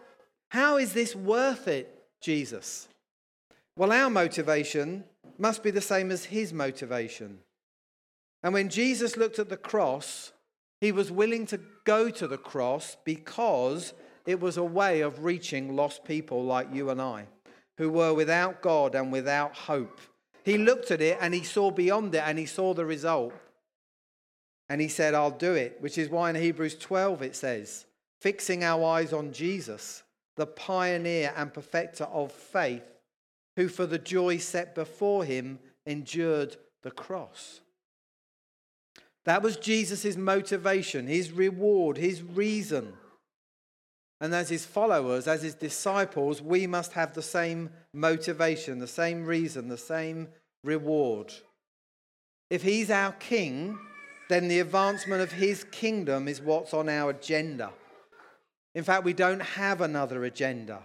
how 0.50 0.75
is 0.75 0.91
this 0.91 1.15
worth 1.15 1.69
it, 1.69 2.03
Jesus? 2.19 2.89
Well, 3.77 3.93
our 3.93 4.09
motivation 4.09 5.05
must 5.38 5.63
be 5.63 5.71
the 5.71 5.79
same 5.79 6.12
as 6.12 6.25
his 6.25 6.51
motivation. 6.51 7.39
And 8.43 8.53
when 8.53 8.67
Jesus 8.67 9.15
looked 9.15 9.39
at 9.39 9.47
the 9.47 9.55
cross, 9.55 10.33
he 10.86 10.92
was 10.92 11.12
willing 11.12 11.48
to 11.48 11.60
go 11.84 12.12
to 12.12 12.27
the 12.27 12.38
cross 12.38 12.96
because 13.04 13.94
it 14.27 14.39
was 14.39 14.56
a 14.56 14.63
way 14.63 15.01
of 15.01 15.25
reaching 15.25 15.75
lost 15.75 16.06
people 16.06 16.44
like 16.44 16.72
you 16.72 16.92
and 16.92 17.01
I, 17.01 17.25
who 17.80 17.89
were 17.89 18.13
without 18.13 18.62
God 18.62 18.94
and 18.94 19.12
without 19.12 19.56
hope. 19.56 20.00
He 20.44 20.60
looked 20.60 20.92
at 20.92 21.01
it 21.01 21.18
and 21.20 21.34
he 21.34 21.44
saw 21.44 21.72
beyond 21.72 22.13
it 22.13 22.22
and 22.24 22.38
he 22.38 22.46
saw 22.46 22.75
the 22.75 22.86
result. 22.86 23.34
And 24.70 24.80
he 24.80 24.88
said, 24.88 25.15
I'll 25.15 25.32
do 25.32 25.56
it, 25.56 25.77
which 25.80 25.98
is 25.98 26.10
why 26.10 26.30
in 26.30 26.36
Hebrews 26.36 26.75
12 26.75 27.24
it 27.24 27.36
says, 27.36 27.88
fixing 28.22 28.63
our 28.63 28.84
eyes 28.86 29.12
on 29.12 29.34
Jesus, 29.34 30.04
the 30.36 30.46
pioneer 30.46 31.34
and 31.36 31.51
perfecter 31.51 32.04
of 32.04 32.32
faith, 32.32 32.86
who 33.56 33.70
for 33.70 33.88
the 33.88 33.98
joy 33.98 34.38
set 34.38 34.75
before 34.75 35.25
him 35.25 35.58
endured 35.88 36.58
the 36.84 36.92
cross. 36.92 37.62
That 39.25 39.41
was 39.41 39.58
Jesus' 39.58 40.15
motivation, 40.15 41.08
his 41.08 41.32
reward, 41.32 41.98
his 41.98 42.22
reason. 42.22 42.94
And 44.22 44.34
as 44.34 44.50
his 44.50 44.65
followers, 44.65 45.27
as 45.27 45.41
his 45.41 45.55
disciples, 45.55 46.41
we 46.41 46.67
must 46.67 46.94
have 46.94 47.13
the 47.13 47.22
same 47.22 47.70
motivation, 47.94 48.79
the 48.79 48.88
same 48.88 49.25
reason, 49.25 49.67
the 49.67 49.77
same 49.77 50.29
reward. 50.63 51.34
If 52.50 52.63
he's 52.63 52.89
our 52.91 53.12
king, 53.13 53.77
then 54.29 54.48
the 54.48 54.60
advancement 54.60 55.22
of 55.22 55.32
his 55.32 55.63
kingdom 55.65 56.27
is 56.27 56.41
what's 56.41 56.74
on 56.74 56.88
our 56.88 57.10
agenda. 57.10 57.72
In 58.74 58.84
fact, 58.84 59.03
we 59.03 59.13
don't 59.13 59.41
have 59.41 59.82
another 59.82 60.24
agenda 60.24 60.84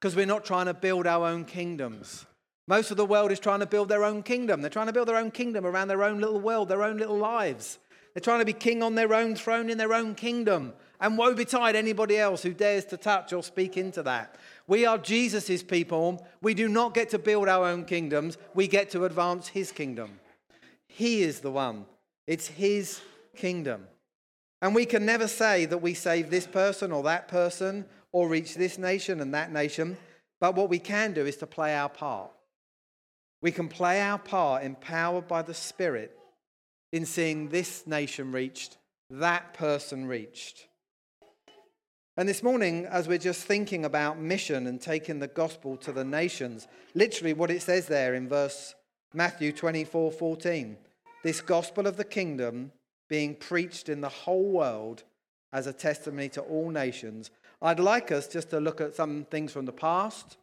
because 0.00 0.14
we're 0.14 0.26
not 0.26 0.44
trying 0.44 0.66
to 0.66 0.74
build 0.74 1.06
our 1.06 1.26
own 1.26 1.44
kingdoms. 1.44 2.26
Most 2.68 2.90
of 2.90 2.96
the 2.96 3.06
world 3.06 3.32
is 3.32 3.40
trying 3.40 3.60
to 3.60 3.66
build 3.66 3.88
their 3.88 4.04
own 4.04 4.22
kingdom. 4.22 4.60
They're 4.60 4.70
trying 4.70 4.86
to 4.86 4.92
build 4.92 5.08
their 5.08 5.16
own 5.16 5.30
kingdom 5.30 5.66
around 5.66 5.88
their 5.88 6.04
own 6.04 6.20
little 6.20 6.40
world, 6.40 6.68
their 6.68 6.82
own 6.82 6.96
little 6.96 7.18
lives. 7.18 7.78
They're 8.14 8.20
trying 8.20 8.40
to 8.40 8.44
be 8.44 8.52
king 8.52 8.82
on 8.82 8.94
their 8.94 9.14
own 9.14 9.34
throne 9.34 9.70
in 9.70 9.78
their 9.78 9.94
own 9.94 10.14
kingdom. 10.14 10.74
And 11.00 11.18
woe 11.18 11.34
betide 11.34 11.74
anybody 11.74 12.16
else 12.16 12.42
who 12.42 12.52
dares 12.52 12.84
to 12.86 12.96
touch 12.96 13.32
or 13.32 13.42
speak 13.42 13.76
into 13.76 14.02
that. 14.04 14.36
We 14.68 14.86
are 14.86 14.98
Jesus' 14.98 15.62
people. 15.62 16.24
We 16.40 16.54
do 16.54 16.68
not 16.68 16.94
get 16.94 17.10
to 17.10 17.18
build 17.18 17.48
our 17.48 17.66
own 17.66 17.84
kingdoms, 17.84 18.38
we 18.54 18.68
get 18.68 18.90
to 18.90 19.04
advance 19.04 19.48
his 19.48 19.72
kingdom. 19.72 20.20
He 20.86 21.22
is 21.22 21.40
the 21.40 21.50
one 21.50 21.86
it's 22.26 22.46
His 22.46 23.00
kingdom. 23.36 23.86
And 24.60 24.74
we 24.74 24.86
can 24.86 25.04
never 25.04 25.26
say 25.26 25.64
that 25.66 25.78
we 25.78 25.94
save 25.94 26.30
this 26.30 26.46
person 26.46 26.92
or 26.92 27.02
that 27.02 27.26
person 27.26 27.84
or 28.12 28.28
reach 28.28 28.54
this 28.54 28.78
nation 28.78 29.20
and 29.20 29.34
that 29.34 29.52
nation. 29.52 29.96
But 30.40 30.54
what 30.54 30.68
we 30.68 30.78
can 30.78 31.12
do 31.12 31.26
is 31.26 31.36
to 31.38 31.46
play 31.46 31.74
our 31.74 31.88
part. 31.88 32.30
We 33.42 33.50
can 33.50 33.68
play 33.68 34.00
our 34.00 34.18
part 34.18 34.62
empowered 34.62 35.28
by 35.28 35.42
the 35.42 35.52
Spirit 35.52 36.16
in 36.92 37.04
seeing 37.04 37.48
this 37.48 37.86
nation 37.86 38.32
reached, 38.32 38.78
that 39.10 39.52
person 39.52 40.06
reached. 40.06 40.68
And 42.16 42.28
this 42.28 42.42
morning, 42.42 42.86
as 42.86 43.08
we're 43.08 43.18
just 43.18 43.42
thinking 43.42 43.84
about 43.84 44.18
mission 44.18 44.66
and 44.66 44.80
taking 44.80 45.18
the 45.18 45.28
gospel 45.28 45.76
to 45.78 45.92
the 45.92 46.04
nations, 46.04 46.68
literally 46.94 47.32
what 47.32 47.50
it 47.50 47.62
says 47.62 47.86
there 47.86 48.14
in 48.14 48.28
verse 48.28 48.74
Matthew 49.12 49.52
24 49.52 50.12
14 50.12 50.76
this 51.22 51.40
gospel 51.40 51.86
of 51.86 51.96
the 51.96 52.04
kingdom 52.04 52.72
being 53.08 53.34
preached 53.34 53.88
in 53.88 54.00
the 54.00 54.08
whole 54.08 54.50
world 54.50 55.04
as 55.52 55.66
a 55.66 55.72
testimony 55.72 56.28
to 56.30 56.40
all 56.40 56.70
nations. 56.70 57.30
I'd 57.60 57.78
like 57.78 58.10
us 58.10 58.26
just 58.26 58.50
to 58.50 58.60
look 58.60 58.80
at 58.80 58.94
some 58.94 59.26
things 59.30 59.52
from 59.52 59.66
the 59.66 59.72
past, 59.72 60.36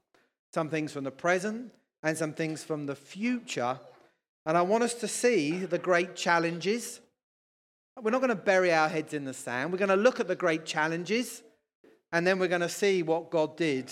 some 0.53 0.70
things 0.70 0.94
from 0.94 1.03
the 1.03 1.12
present, 1.12 1.74
and 2.03 2.18
some 2.18 2.34
things 2.34 2.63
from 2.63 2.86
the 2.86 2.96
future. 2.96 3.79
And 4.46 4.58
I 4.58 4.62
want 4.62 4.84
us 4.84 4.94
to 4.96 5.08
see 5.08 5.51
the 5.51 5.77
great 5.77 6.15
challenges. 6.15 7.01
We're 8.01 8.12
not 8.12 8.22
going 8.22 8.29
to 8.29 8.36
bury 8.36 8.74
our 8.74 8.89
heads 8.89 9.13
in 9.13 9.25
the 9.25 9.34
sand. 9.34 9.72
We're 9.72 9.79
going 9.79 9.89
to 9.89 9.96
look 9.96 10.20
at 10.20 10.27
the 10.27 10.36
great 10.36 10.65
challenges 10.65 11.44
and 12.12 12.25
then 12.25 12.39
we're 12.39 12.48
going 12.48 12.62
to 12.62 12.70
see 12.70 13.03
what 13.03 13.29
God 13.29 13.58
did 13.58 13.91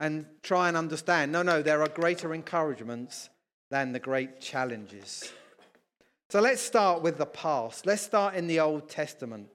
and 0.00 0.26
try 0.42 0.68
and 0.68 0.76
understand. 0.76 1.32
No, 1.32 1.42
no, 1.42 1.62
there 1.62 1.82
are 1.82 1.88
greater 1.88 2.34
encouragements 2.34 3.30
than 3.70 3.92
the 3.92 3.98
great 3.98 4.40
challenges. 4.40 5.32
So 6.30 6.40
let's 6.40 6.62
start 6.62 7.02
with 7.02 7.18
the 7.18 7.26
past. 7.26 7.86
Let's 7.86 8.02
start 8.02 8.34
in 8.34 8.46
the 8.46 8.60
Old 8.60 8.88
Testament. 8.88 9.48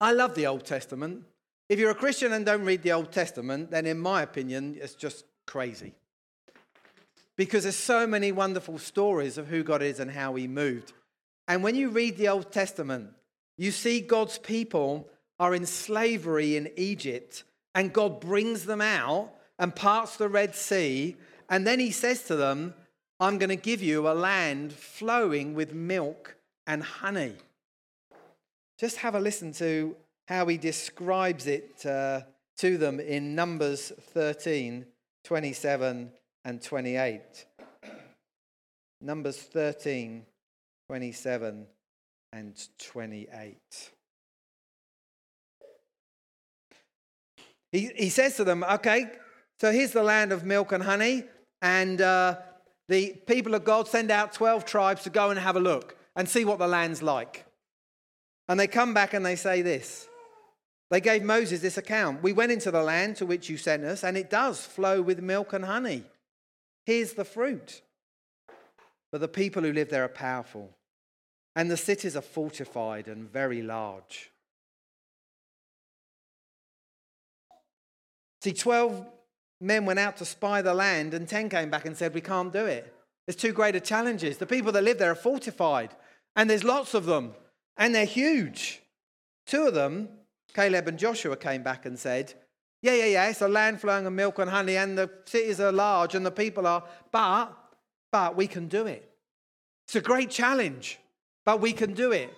I 0.00 0.12
love 0.12 0.34
the 0.34 0.46
Old 0.46 0.64
Testament. 0.64 1.24
If 1.68 1.78
you're 1.78 1.90
a 1.90 1.94
Christian 1.94 2.32
and 2.32 2.44
don't 2.44 2.64
read 2.64 2.82
the 2.82 2.92
Old 2.92 3.12
Testament, 3.12 3.70
then 3.70 3.86
in 3.86 3.98
my 3.98 4.22
opinion, 4.22 4.76
it's 4.80 4.94
just 4.94 5.24
crazy. 5.46 5.94
Because 7.40 7.62
there's 7.62 7.74
so 7.74 8.06
many 8.06 8.32
wonderful 8.32 8.76
stories 8.76 9.38
of 9.38 9.48
who 9.48 9.62
God 9.62 9.80
is 9.80 9.98
and 9.98 10.10
how 10.10 10.34
he 10.34 10.46
moved. 10.46 10.92
And 11.48 11.62
when 11.62 11.74
you 11.74 11.88
read 11.88 12.18
the 12.18 12.28
Old 12.28 12.52
Testament, 12.52 13.14
you 13.56 13.70
see 13.70 14.02
God's 14.02 14.36
people 14.36 15.08
are 15.38 15.54
in 15.54 15.64
slavery 15.64 16.58
in 16.58 16.70
Egypt, 16.76 17.44
and 17.74 17.94
God 17.94 18.20
brings 18.20 18.66
them 18.66 18.82
out 18.82 19.30
and 19.58 19.74
parts 19.74 20.18
the 20.18 20.28
Red 20.28 20.54
Sea. 20.54 21.16
And 21.48 21.66
then 21.66 21.80
he 21.80 21.92
says 21.92 22.24
to 22.24 22.36
them, 22.36 22.74
I'm 23.18 23.38
going 23.38 23.48
to 23.48 23.56
give 23.56 23.82
you 23.82 24.06
a 24.06 24.12
land 24.12 24.74
flowing 24.74 25.54
with 25.54 25.72
milk 25.72 26.36
and 26.66 26.82
honey. 26.82 27.36
Just 28.78 28.98
have 28.98 29.14
a 29.14 29.18
listen 29.18 29.54
to 29.54 29.96
how 30.28 30.44
he 30.44 30.58
describes 30.58 31.46
it 31.46 31.86
uh, 31.86 32.20
to 32.58 32.76
them 32.76 33.00
in 33.00 33.34
Numbers 33.34 33.92
13, 34.12 34.84
27 35.24 36.12
and 36.44 36.62
28. 36.62 37.20
Numbers 39.02 39.38
13, 39.38 40.24
27 40.88 41.66
and 42.32 42.68
28. 42.78 43.56
He, 47.72 47.90
he 47.96 48.08
says 48.08 48.36
to 48.36 48.44
them, 48.44 48.64
Okay, 48.64 49.06
so 49.60 49.70
here's 49.72 49.92
the 49.92 50.02
land 50.02 50.32
of 50.32 50.44
milk 50.44 50.72
and 50.72 50.82
honey, 50.82 51.24
and 51.62 52.00
uh, 52.00 52.36
the 52.88 53.14
people 53.26 53.54
of 53.54 53.64
God 53.64 53.88
send 53.88 54.10
out 54.10 54.32
12 54.32 54.64
tribes 54.64 55.02
to 55.04 55.10
go 55.10 55.30
and 55.30 55.38
have 55.38 55.56
a 55.56 55.60
look 55.60 55.96
and 56.16 56.28
see 56.28 56.44
what 56.44 56.58
the 56.58 56.66
land's 56.66 57.02
like. 57.02 57.46
And 58.48 58.58
they 58.58 58.66
come 58.66 58.92
back 58.92 59.14
and 59.14 59.24
they 59.24 59.36
say 59.36 59.62
this. 59.62 60.08
They 60.90 61.00
gave 61.00 61.22
Moses 61.22 61.60
this 61.60 61.78
account. 61.78 62.22
We 62.22 62.32
went 62.32 62.50
into 62.50 62.72
the 62.72 62.82
land 62.82 63.16
to 63.16 63.26
which 63.26 63.48
you 63.48 63.56
sent 63.56 63.84
us, 63.84 64.02
and 64.02 64.16
it 64.16 64.28
does 64.28 64.64
flow 64.64 65.00
with 65.00 65.20
milk 65.20 65.52
and 65.52 65.64
honey. 65.64 66.04
Here's 66.84 67.12
the 67.12 67.24
fruit. 67.24 67.82
But 69.12 69.20
the 69.20 69.28
people 69.28 69.62
who 69.62 69.72
live 69.72 69.90
there 69.90 70.04
are 70.04 70.08
powerful, 70.08 70.76
and 71.56 71.70
the 71.70 71.76
cities 71.76 72.16
are 72.16 72.22
fortified 72.22 73.08
and 73.08 73.30
very 73.30 73.62
large. 73.62 74.30
See, 78.42 78.52
12 78.52 79.04
men 79.60 79.84
went 79.84 79.98
out 79.98 80.16
to 80.18 80.24
spy 80.24 80.62
the 80.62 80.74
land, 80.74 81.12
and 81.12 81.28
10 81.28 81.48
came 81.48 81.70
back 81.70 81.86
and 81.86 81.96
said, 81.96 82.14
We 82.14 82.20
can't 82.20 82.52
do 82.52 82.66
it. 82.66 82.94
There's 83.26 83.36
too 83.36 83.52
great 83.52 83.82
challenges. 83.84 84.38
The 84.38 84.46
people 84.46 84.72
that 84.72 84.84
live 84.84 84.98
there 84.98 85.10
are 85.10 85.16
fortified, 85.16 85.94
and 86.36 86.48
there's 86.48 86.64
lots 86.64 86.94
of 86.94 87.06
them 87.06 87.34
and 87.80 87.94
they're 87.94 88.04
huge. 88.04 88.82
Two 89.46 89.66
of 89.66 89.74
them, 89.74 90.08
Caleb 90.54 90.86
and 90.86 90.98
Joshua, 90.98 91.36
came 91.36 91.62
back 91.62 91.86
and 91.86 91.98
said, 91.98 92.34
Yeah, 92.82 92.94
yeah, 92.94 93.04
yeah, 93.06 93.28
it's 93.28 93.42
a 93.42 93.48
land 93.48 93.80
flowing 93.80 94.06
of 94.06 94.12
milk 94.12 94.38
and 94.38 94.50
honey, 94.50 94.76
and 94.76 94.96
the 94.96 95.10
cities 95.26 95.60
are 95.60 95.72
large 95.72 96.14
and 96.14 96.24
the 96.24 96.30
people 96.30 96.66
are, 96.66 96.82
but, 97.12 97.52
but 98.10 98.36
we 98.36 98.46
can 98.46 98.68
do 98.68 98.86
it. 98.86 99.10
It's 99.86 99.96
a 99.96 100.00
great 100.00 100.30
challenge, 100.30 100.98
but 101.44 101.60
we 101.60 101.72
can 101.72 101.92
do 101.92 102.12
it. 102.12 102.32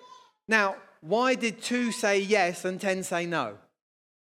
Now, 0.48 0.76
why 1.00 1.34
did 1.34 1.62
two 1.62 1.92
say 1.92 2.20
yes 2.20 2.64
and 2.64 2.80
10 2.80 3.04
say 3.04 3.26
no? 3.26 3.58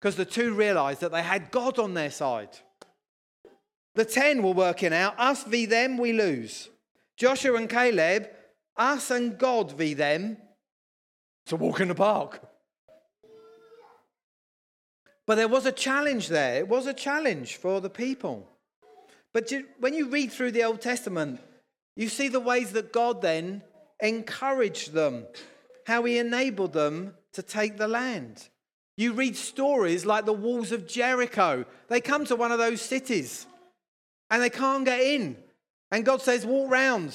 Because 0.01 0.17
the 0.17 0.25
two 0.25 0.55
realized 0.55 1.01
that 1.01 1.13
they 1.13 1.23
had 1.23 1.51
God 1.51 1.79
on 1.79 1.95
their 1.95 2.11
side. 2.11 2.59
The 3.95 4.05
10 4.05 4.43
were 4.43 4.53
working 4.53 4.93
out, 4.93 5.19
us 5.19 5.45
v 5.45 5.67
them, 5.67 5.97
we 5.97 6.13
lose. 6.13 6.69
Joshua 7.17 7.57
and 7.57 7.69
Caleb, 7.69 8.29
us 8.77 9.11
and 9.11 9.39
God 9.39 9.73
v 9.73 9.95
them, 9.95 10.37
it's 11.45 11.53
a 11.53 11.57
walk 11.57 11.81
in 11.81 11.89
the 11.89 11.95
park. 11.95 12.41
But 15.27 15.37
there 15.37 15.49
was 15.49 15.67
a 15.67 15.73
challenge 15.73 16.29
there. 16.29 16.57
It 16.57 16.69
was 16.69 16.87
a 16.87 16.95
challenge 16.95 17.57
for 17.57 17.81
the 17.81 17.91
people. 17.91 18.49
But 19.33 19.53
when 19.79 19.95
you 19.95 20.09
read 20.09 20.33
through 20.33 20.53
the 20.53 20.65
Old 20.65 20.81
Testament, 20.81 21.41
you 21.97 22.09
see 22.09 22.29
the 22.29 22.41
ways 22.41 22.73
that 22.73 22.93
God 22.93 23.23
then 23.23 23.63
encouraged 24.01 24.93
them, 24.93 25.27
how 25.87 26.05
he 26.05 26.19
enabled 26.19 26.73
them 26.73 27.15
to 27.33 27.43
take 27.43 27.77
the 27.79 27.89
land. 27.89 28.49
You 28.97 29.13
read 29.15 29.37
stories 29.37 30.05
like 30.05 30.27
the 30.27 30.33
walls 30.33 30.73
of 30.73 30.87
Jericho. 30.87 31.65
They 31.89 32.01
come 32.01 32.25
to 32.27 32.37
one 32.37 32.53
of 32.53 32.59
those 32.59 32.83
cities 32.83 33.47
and 34.31 34.43
they 34.43 34.51
can't 34.51 34.85
get 34.85 35.01
in. 35.01 35.37
And 35.91 36.05
God 36.05 36.21
says, 36.21 36.45
walk 36.45 36.71
round, 36.71 37.15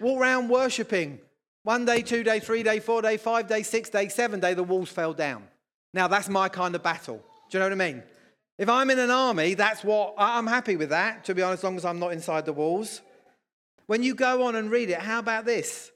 walk 0.00 0.20
round 0.20 0.50
worshipping. 0.50 1.20
One 1.62 1.84
day, 1.84 2.02
two 2.02 2.22
day, 2.22 2.38
three 2.38 2.62
day, 2.62 2.78
four 2.78 3.02
day, 3.02 3.16
five 3.16 3.48
day, 3.48 3.62
six 3.64 3.90
day, 3.90 4.08
seven 4.08 4.38
day, 4.38 4.54
the 4.54 4.62
walls 4.62 4.88
fell 4.88 5.12
down. 5.12 5.44
Now 5.92 6.06
that's 6.06 6.28
my 6.28 6.48
kind 6.48 6.74
of 6.74 6.82
battle. 6.82 7.24
Do 7.50 7.58
you 7.58 7.60
know 7.60 7.66
what 7.66 7.72
I 7.80 7.92
mean? 7.92 8.02
If 8.58 8.68
I'm 8.68 8.90
in 8.90 8.98
an 8.98 9.10
army, 9.10 9.54
that's 9.54 9.84
what 9.84 10.14
I'm 10.16 10.46
happy 10.46 10.76
with 10.76 10.88
that, 10.90 11.24
to 11.24 11.34
be 11.34 11.42
honest, 11.42 11.60
as 11.60 11.64
long 11.64 11.76
as 11.76 11.84
I'm 11.84 11.98
not 11.98 12.12
inside 12.12 12.46
the 12.46 12.52
walls. 12.52 13.02
When 13.86 14.02
you 14.02 14.14
go 14.14 14.44
on 14.44 14.56
and 14.56 14.70
read 14.70 14.90
it, 14.90 14.98
how 14.98 15.18
about 15.18 15.44
this? 15.44 15.92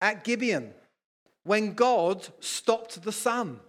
At 0.00 0.24
Gibeon, 0.24 0.72
when 1.44 1.74
God 1.74 2.28
stopped 2.40 3.02
the 3.02 3.12
sun. 3.12 3.60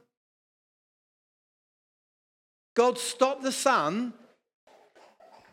God 2.75 2.97
stopped 2.97 3.43
the 3.43 3.51
sun, 3.51 4.13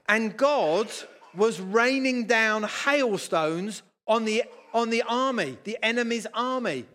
and 0.08 0.36
God 0.36 0.90
was 1.34 1.60
raining 1.60 2.26
down 2.26 2.64
hailstones 2.64 3.82
on 4.06 4.24
the 4.24 4.44
on 4.72 4.90
the 4.90 5.02
army, 5.02 5.58
the 5.64 5.78
enemy's 5.82 6.26
army. 6.32 6.86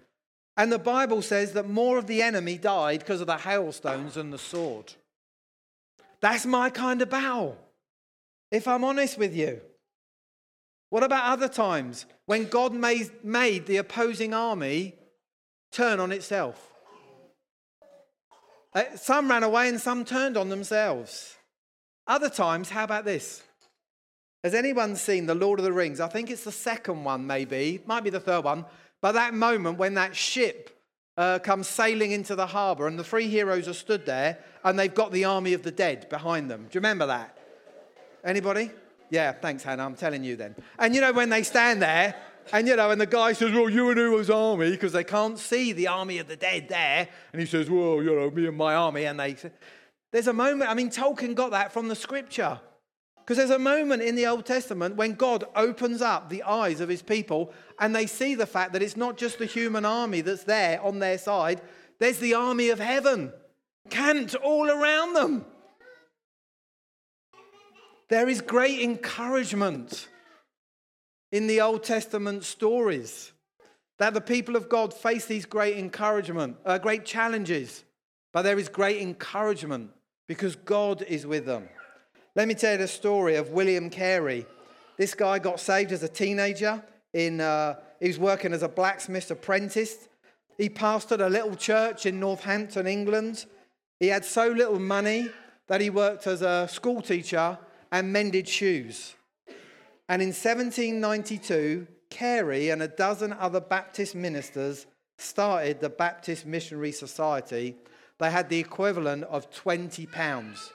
And 0.57 0.71
the 0.71 0.79
Bible 0.79 1.21
says 1.21 1.53
that 1.53 1.69
more 1.69 1.97
of 1.97 2.07
the 2.07 2.21
enemy 2.21 2.57
died 2.57 2.99
because 2.99 3.21
of 3.21 3.27
the 3.27 3.37
hailstones 3.37 4.13
than 4.13 4.31
the 4.31 4.37
sword. 4.37 4.93
That's 6.21 6.45
my 6.45 6.69
kind 6.69 7.01
of 7.01 7.09
battle, 7.09 7.57
if 8.51 8.67
I'm 8.67 8.83
honest 8.83 9.17
with 9.17 9.35
you. 9.35 9.61
What 10.89 11.03
about 11.03 11.31
other 11.31 11.49
times 11.49 12.05
when 12.25 12.45
God 12.45 12.73
made, 12.73 13.11
made 13.23 13.65
the 13.65 13.77
opposing 13.77 14.33
army 14.33 14.95
turn 15.71 15.99
on 15.99 16.11
itself? 16.11 16.71
Uh, 18.73 18.83
some 18.95 19.29
ran 19.29 19.43
away 19.43 19.67
and 19.67 19.79
some 19.79 20.05
turned 20.05 20.37
on 20.37 20.49
themselves. 20.49 21.35
Other 22.07 22.29
times, 22.29 22.69
how 22.69 22.83
about 22.83 23.05
this? 23.05 23.43
Has 24.43 24.53
anyone 24.53 24.95
seen 24.95 25.25
The 25.25 25.33
Lord 25.33 25.59
of 25.59 25.65
the 25.65 25.73
Rings? 25.73 25.99
I 25.99 26.07
think 26.07 26.29
it's 26.29 26.43
the 26.43 26.51
second 26.51 27.03
one, 27.03 27.25
maybe. 27.25 27.81
Might 27.85 28.03
be 28.03 28.09
the 28.09 28.19
third 28.19 28.43
one. 28.43 28.65
But 29.05 29.11
that 29.11 29.35
moment 29.35 29.77
when 29.77 29.93
that 29.93 30.15
ship 30.15 30.81
uh, 31.15 31.37
comes 31.37 31.67
sailing 31.67 32.11
into 32.11 32.35
the 32.35 32.47
harbour 32.47 32.87
and 32.87 32.97
the 32.97 33.03
three 33.03 33.27
heroes 33.27 33.67
are 33.67 33.73
stood 33.75 34.03
there 34.07 34.39
and 34.63 34.79
they've 34.79 34.91
got 34.91 35.11
the 35.11 35.25
army 35.25 35.53
of 35.53 35.61
the 35.61 35.69
dead 35.69 36.09
behind 36.09 36.49
them. 36.49 36.61
Do 36.61 36.69
you 36.71 36.79
remember 36.79 37.05
that? 37.05 37.37
Anybody? 38.23 38.71
Yeah, 39.11 39.33
thanks, 39.33 39.61
Hannah. 39.61 39.85
I'm 39.85 39.93
telling 39.93 40.23
you 40.23 40.35
then. 40.35 40.55
And 40.79 40.95
you 40.95 41.01
know, 41.01 41.13
when 41.13 41.29
they 41.29 41.43
stand 41.43 41.83
there, 41.83 42.15
and 42.51 42.67
you 42.67 42.75
know, 42.75 42.89
and 42.89 42.99
the 42.99 43.05
guy 43.05 43.33
says, 43.33 43.51
Well, 43.51 43.69
you 43.69 43.91
and 43.91 43.99
who's 43.99 44.31
army? 44.31 44.71
Because 44.71 44.93
they 44.93 45.03
can't 45.03 45.37
see 45.37 45.71
the 45.71 45.87
army 45.87 46.17
of 46.17 46.27
the 46.27 46.35
dead 46.35 46.67
there. 46.67 47.07
And 47.31 47.39
he 47.39 47.45
says, 47.45 47.69
Well, 47.69 48.01
you 48.01 48.05
know, 48.05 48.31
me 48.31 48.47
and 48.47 48.57
my 48.57 48.73
army. 48.73 49.03
And 49.03 49.19
they 49.19 49.35
there's 50.11 50.25
a 50.25 50.33
moment, 50.33 50.67
I 50.67 50.73
mean, 50.73 50.89
Tolkien 50.89 51.35
got 51.35 51.51
that 51.51 51.71
from 51.71 51.89
the 51.89 51.95
scripture. 51.95 52.59
Because 53.25 53.37
there's 53.37 53.49
a 53.49 53.57
moment 53.57 54.03
in 54.03 54.13
the 54.13 54.27
Old 54.27 54.45
Testament 54.45 54.97
when 54.97 55.15
God 55.15 55.45
opens 55.55 55.99
up 55.99 56.29
the 56.29 56.43
eyes 56.43 56.79
of 56.79 56.89
his 56.89 57.01
people 57.01 57.51
and 57.79 57.95
they 57.95 58.05
see 58.05 58.35
the 58.35 58.45
fact 58.45 58.71
that 58.73 58.83
it's 58.83 58.95
not 58.95 59.17
just 59.17 59.39
the 59.39 59.47
human 59.47 59.83
army 59.83 60.21
that's 60.21 60.43
there 60.43 60.79
on 60.83 60.99
their 60.99 61.17
side, 61.17 61.59
there's 61.97 62.19
the 62.19 62.35
army 62.35 62.69
of 62.69 62.79
heaven 62.79 63.33
camped 63.89 64.35
all 64.35 64.69
around 64.69 65.13
them. 65.13 65.45
There 68.09 68.29
is 68.29 68.41
great 68.41 68.81
encouragement 68.81 70.07
in 71.31 71.47
the 71.47 71.61
Old 71.61 71.83
Testament 71.83 72.43
stories 72.43 73.31
that 73.97 74.13
the 74.13 74.21
people 74.21 74.55
of 74.55 74.69
God 74.69 74.93
face 74.93 75.25
these 75.25 75.45
great 75.45 75.77
encouragement, 75.77 76.57
uh, 76.63 76.77
great 76.77 77.05
challenges, 77.05 77.83
but 78.33 78.43
there 78.43 78.59
is 78.59 78.69
great 78.69 79.01
encouragement 79.01 79.89
because 80.27 80.55
God 80.55 81.01
is 81.01 81.25
with 81.25 81.45
them. 81.45 81.69
Let 82.35 82.49
me 82.49 82.53
tell 82.53 82.73
you 82.73 82.79
the 82.79 82.87
story 82.87 83.35
of 83.35 83.51
William 83.51 83.89
Carey. 83.89 84.45
This 84.97 85.13
guy 85.13 85.39
got 85.39 85.59
saved 85.59 85.93
as 85.93 86.03
a 86.03 86.09
teenager. 86.09 86.83
In, 87.13 87.39
uh, 87.39 87.75
he 88.01 88.07
was 88.07 88.19
working 88.19 88.51
as 88.51 88.61
a 88.61 88.67
blacksmith's 88.67 89.31
apprentice. 89.31 90.09
He 90.57 90.69
pastored 90.69 91.25
a 91.25 91.29
little 91.29 91.55
church 91.55 92.05
in 92.05 92.19
Northampton, 92.19 92.87
England. 92.87 93.45
He 94.01 94.07
had 94.07 94.25
so 94.25 94.49
little 94.49 94.79
money 94.79 95.29
that 95.67 95.79
he 95.79 95.89
worked 95.89 96.27
as 96.27 96.41
a 96.41 96.67
school 96.67 97.01
teacher 97.01 97.57
and 97.91 98.11
mended 98.11 98.49
shoes. 98.49 99.15
And 100.09 100.21
in 100.21 100.29
1792, 100.29 101.87
Carey 102.09 102.69
and 102.69 102.81
a 102.81 102.87
dozen 102.89 103.31
other 103.31 103.61
Baptist 103.61 104.13
ministers 104.13 104.87
started 105.17 105.79
the 105.79 105.89
Baptist 105.89 106.45
Missionary 106.45 106.91
Society 106.91 107.75
they 108.17 108.31
had 108.31 108.49
the 108.49 108.59
equivalent 108.59 109.23
of 109.25 109.51
20 109.51 110.05
pounds. 110.07 110.71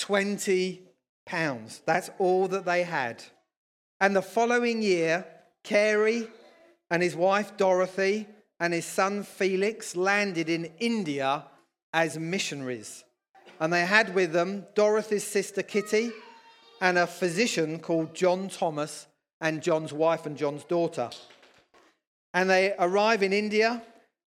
20 0.00 0.82
pounds. 1.26 1.82
That's 1.86 2.10
all 2.18 2.48
that 2.48 2.64
they 2.64 2.82
had. 2.82 3.22
And 4.00 4.16
the 4.16 4.22
following 4.22 4.82
year, 4.82 5.24
Carey 5.62 6.26
and 6.90 7.02
his 7.02 7.14
wife 7.14 7.56
Dorothy 7.56 8.26
and 8.58 8.74
his 8.74 8.86
son 8.86 9.22
Felix 9.22 9.94
landed 9.94 10.48
in 10.48 10.72
India 10.78 11.44
as 11.92 12.18
missionaries. 12.18 13.04
And 13.60 13.72
they 13.72 13.84
had 13.84 14.14
with 14.14 14.32
them 14.32 14.66
Dorothy's 14.74 15.24
sister 15.24 15.62
Kitty 15.62 16.10
and 16.80 16.98
a 16.98 17.06
physician 17.06 17.78
called 17.78 18.14
John 18.14 18.48
Thomas 18.48 19.06
and 19.40 19.62
John's 19.62 19.92
wife 19.92 20.26
and 20.26 20.36
John's 20.36 20.64
daughter. 20.64 21.10
And 22.32 22.48
they 22.48 22.74
arrive 22.78 23.22
in 23.22 23.32
India 23.32 23.82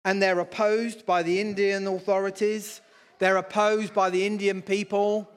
and 0.06 0.22
they're 0.22 0.40
opposed 0.40 1.06
by 1.06 1.24
the 1.24 1.40
Indian 1.40 1.88
authorities. 1.88 2.82
They're 3.20 3.38
opposed 3.38 3.94
by 3.94 4.10
the 4.10 4.26
Indian 4.26 4.62
people. 4.62 5.30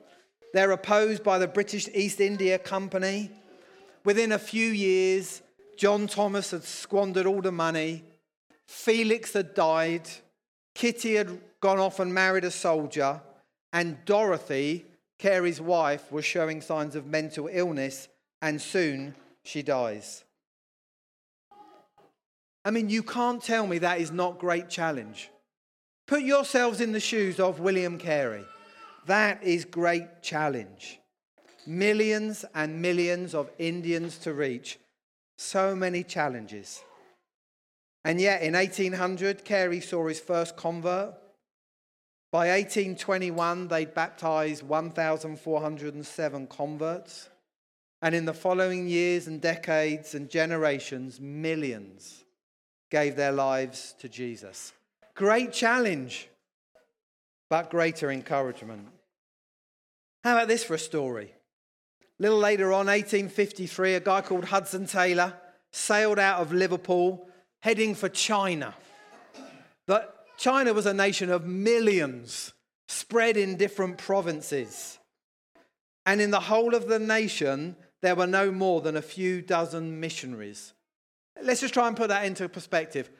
They're 0.57 0.71
opposed 0.71 1.23
by 1.23 1.37
the 1.37 1.47
British 1.47 1.87
East 1.92 2.19
India 2.19 2.59
Company. 2.59 3.31
Within 4.07 4.33
a 4.33 4.38
few 4.38 4.71
years, 4.71 5.42
John 5.77 6.07
Thomas 6.07 6.53
had 6.53 6.64
squandered 6.64 7.27
all 7.27 7.42
the 7.42 7.53
money. 7.53 8.05
Felix 8.66 9.35
had 9.35 9.53
died. 9.53 10.09
Kitty 10.75 11.16
had 11.16 11.38
gone 11.61 11.79
off 11.79 12.01
and 12.01 12.14
married 12.14 12.45
a 12.45 12.51
soldier. 12.51 13.21
And 13.75 14.03
Dorothy, 14.07 14.87
Carey's 15.19 15.61
wife, 15.61 16.11
was 16.11 16.25
showing 16.25 16.62
signs 16.62 16.97
of 16.97 17.05
mental 17.05 17.51
illness. 17.53 18.09
And 18.40 18.59
soon 18.59 19.14
she 19.42 19.61
dies. 19.61 20.25
I 22.64 22.71
mean, 22.71 22.88
you 22.88 23.03
can't 23.03 23.42
tell 23.42 23.66
me 23.66 23.77
that 23.81 24.01
is 24.01 24.11
not 24.11 24.38
great 24.38 24.71
challenge. 24.71 25.29
Put 26.07 26.23
yourselves 26.23 26.81
in 26.81 26.92
the 26.92 27.01
shoes 27.01 27.38
of 27.38 27.61
William 27.61 27.99
Carey. 27.99 28.47
That 29.07 29.42
is 29.42 29.64
great 29.64 30.23
challenge. 30.23 31.01
Millions 31.66 32.45
and 32.55 32.83
millions 32.83 33.35
of 33.35 33.51
Indians 33.59 34.19
to 34.19 34.35
reach. 34.35 34.79
So 35.38 35.77
many 35.77 36.03
challenges. 36.03 36.83
And 38.05 38.21
yet, 38.21 38.42
in 38.42 38.55
1800, 38.55 39.45
Carey 39.45 39.81
saw 39.81 40.07
his 40.09 40.21
first 40.21 40.57
convert. 40.57 41.14
By 42.33 42.49
1821, 42.49 43.69
they'd 43.69 43.95
baptized 43.95 44.62
1,407 44.62 46.47
converts. 46.49 47.29
And 48.03 48.14
in 48.14 48.25
the 48.25 48.35
following 48.35 48.88
years 48.88 49.27
and 49.27 49.40
decades 49.40 50.14
and 50.14 50.29
generations, 50.29 51.21
millions 51.21 52.25
gave 52.90 53.16
their 53.16 53.33
lives 53.33 53.95
to 54.01 54.09
Jesus. 54.09 54.73
Great 55.14 55.53
challenge, 55.53 56.29
but 57.49 57.71
greater 57.71 58.11
encouragement. 58.11 58.88
How 60.27 60.33
about 60.33 60.49
this 60.49 60.65
for 60.65 60.75
a 60.75 60.79
story? 60.79 61.33
A 62.19 62.23
little 62.23 62.39
later 62.39 62.73
on, 62.73 62.87
1853, 62.87 63.95
a 63.95 64.01
guy 64.01 64.23
called 64.23 64.47
Hudson 64.47 64.85
Taylor 64.85 65.35
sailed 65.71 66.19
out 66.19 66.41
of 66.41 66.53
Liverpool 66.53 67.29
heading 67.61 67.95
for 67.95 68.09
China. 68.09 68.75
But 69.87 70.27
China 70.37 70.75
was 70.75 70.85
a 70.85 70.93
nation 70.93 71.31
of 71.31 71.47
millions 71.47 72.55
spread 72.89 73.37
in 73.37 73.57
different 73.57 73.99
provinces. 73.99 74.99
And 76.05 76.21
in 76.21 76.33
the 76.33 76.41
whole 76.41 76.75
of 76.75 76.89
the 76.89 76.99
nation, 76.99 77.77
there 78.03 78.17
were 78.17 78.27
no 78.27 78.51
more 78.51 78.81
than 78.81 78.97
a 78.97 79.03
few 79.03 79.41
dozen 79.43 80.01
missionaries. 80.01 80.73
Let's 81.41 81.61
just 81.61 81.73
try 81.73 81.87
and 81.87 81.97
put 81.97 82.09
that 82.09 82.25
into 82.25 82.49
perspective. 82.49 83.11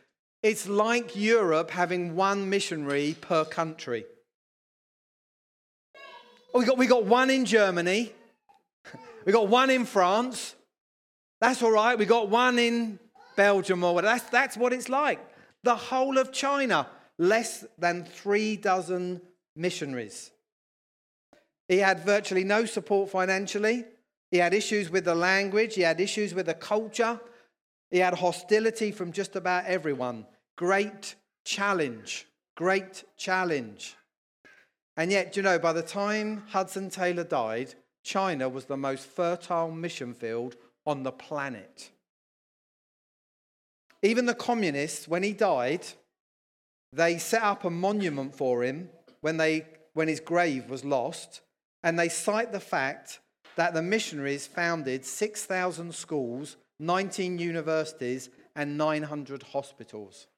It's 0.42 0.69
like 0.69 1.14
Europe 1.14 1.71
having 1.71 2.16
one 2.16 2.51
missionary 2.51 3.14
per 3.21 3.45
country. 3.45 4.07
Oh, 6.57 6.59
we 6.59 6.64
got, 6.64 6.79
we 6.79 6.87
got 6.87 7.05
one 7.05 7.29
in 7.29 7.45
Germany, 7.45 8.11
we 9.27 9.33
got 9.33 9.47
one 9.47 9.69
in 9.69 9.85
France. 9.85 10.55
That's 11.38 11.62
all 11.62 11.71
right. 11.71 11.99
We 11.99 12.07
got 12.07 12.31
one 12.31 12.59
in 12.59 12.99
Belgium 13.37 13.85
or 13.85 13.95
whatever. 13.95 14.14
That's, 14.14 14.31
that's 14.31 14.57
what 14.57 14.73
it's 14.73 14.88
like. 14.88 15.21
The 15.64 15.77
whole 15.77 16.16
of 16.16 16.33
China, 16.33 16.87
less 17.19 17.66
than 17.77 18.07
three 18.07 18.57
dozen 18.57 19.21
missionaries. 19.55 20.31
He 21.69 21.77
had 21.77 22.01
virtually 22.01 22.45
no 22.45 22.64
support 22.64 23.11
financially. 23.11 23.85
He 24.31 24.38
had 24.38 24.55
issues 24.55 24.88
with 24.88 25.05
the 25.05 25.14
language. 25.14 25.75
He 25.75 25.83
had 25.83 26.01
issues 26.01 26.33
with 26.33 26.47
the 26.47 26.55
culture. 26.55 27.21
He 27.90 27.99
had 27.99 28.14
hostility 28.14 28.92
from 28.92 29.12
just 29.12 29.37
about 29.37 29.66
everyone. 29.66 30.25
Great 30.57 31.16
challenge. 31.45 32.27
Great 32.57 33.05
challenge. 33.19 33.95
And 34.96 35.12
yet, 35.12 35.37
you 35.37 35.42
know, 35.42 35.59
by 35.59 35.72
the 35.72 35.82
time 35.82 36.44
Hudson 36.48 36.88
Taylor 36.90 37.24
died, 37.24 37.74
China 38.02 38.48
was 38.48 38.64
the 38.64 38.76
most 38.76 39.06
fertile 39.06 39.70
mission 39.70 40.14
field 40.14 40.56
on 40.87 41.02
the 41.02 41.12
planet. 41.12 41.90
Even 44.02 44.26
the 44.26 44.35
communists, 44.35 45.09
when 45.09 45.22
he 45.22 45.32
died, 45.32 45.85
they 46.92 47.18
set 47.18 47.42
up 47.42 47.64
a 47.64 47.70
monument 47.70 48.35
for 48.35 48.62
him 48.62 48.88
when, 49.20 49.37
they, 49.37 49.66
when 49.92 50.09
his 50.09 50.20
grave 50.20 50.70
was 50.70 50.85
lost, 50.85 51.40
and 51.82 51.98
they 51.98 52.09
cite 52.09 52.52
the 52.52 52.61
fact 52.61 53.20
that 53.56 53.74
the 53.74 53.82
missionaries 53.82 54.46
founded 54.46 55.04
6,000 55.04 55.94
schools, 55.94 56.56
19 56.78 57.38
universities, 57.38 58.30
and 58.54 58.78
900 58.78 59.42
hospitals. 59.42 60.28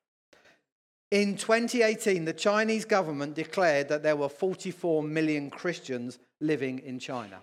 In 1.10 1.36
2018, 1.36 2.26
the 2.26 2.34
Chinese 2.34 2.84
government 2.84 3.34
declared 3.34 3.88
that 3.88 4.02
there 4.02 4.16
were 4.16 4.28
44 4.28 5.02
million 5.02 5.48
Christians 5.48 6.18
living 6.40 6.80
in 6.80 6.98
China. 6.98 7.40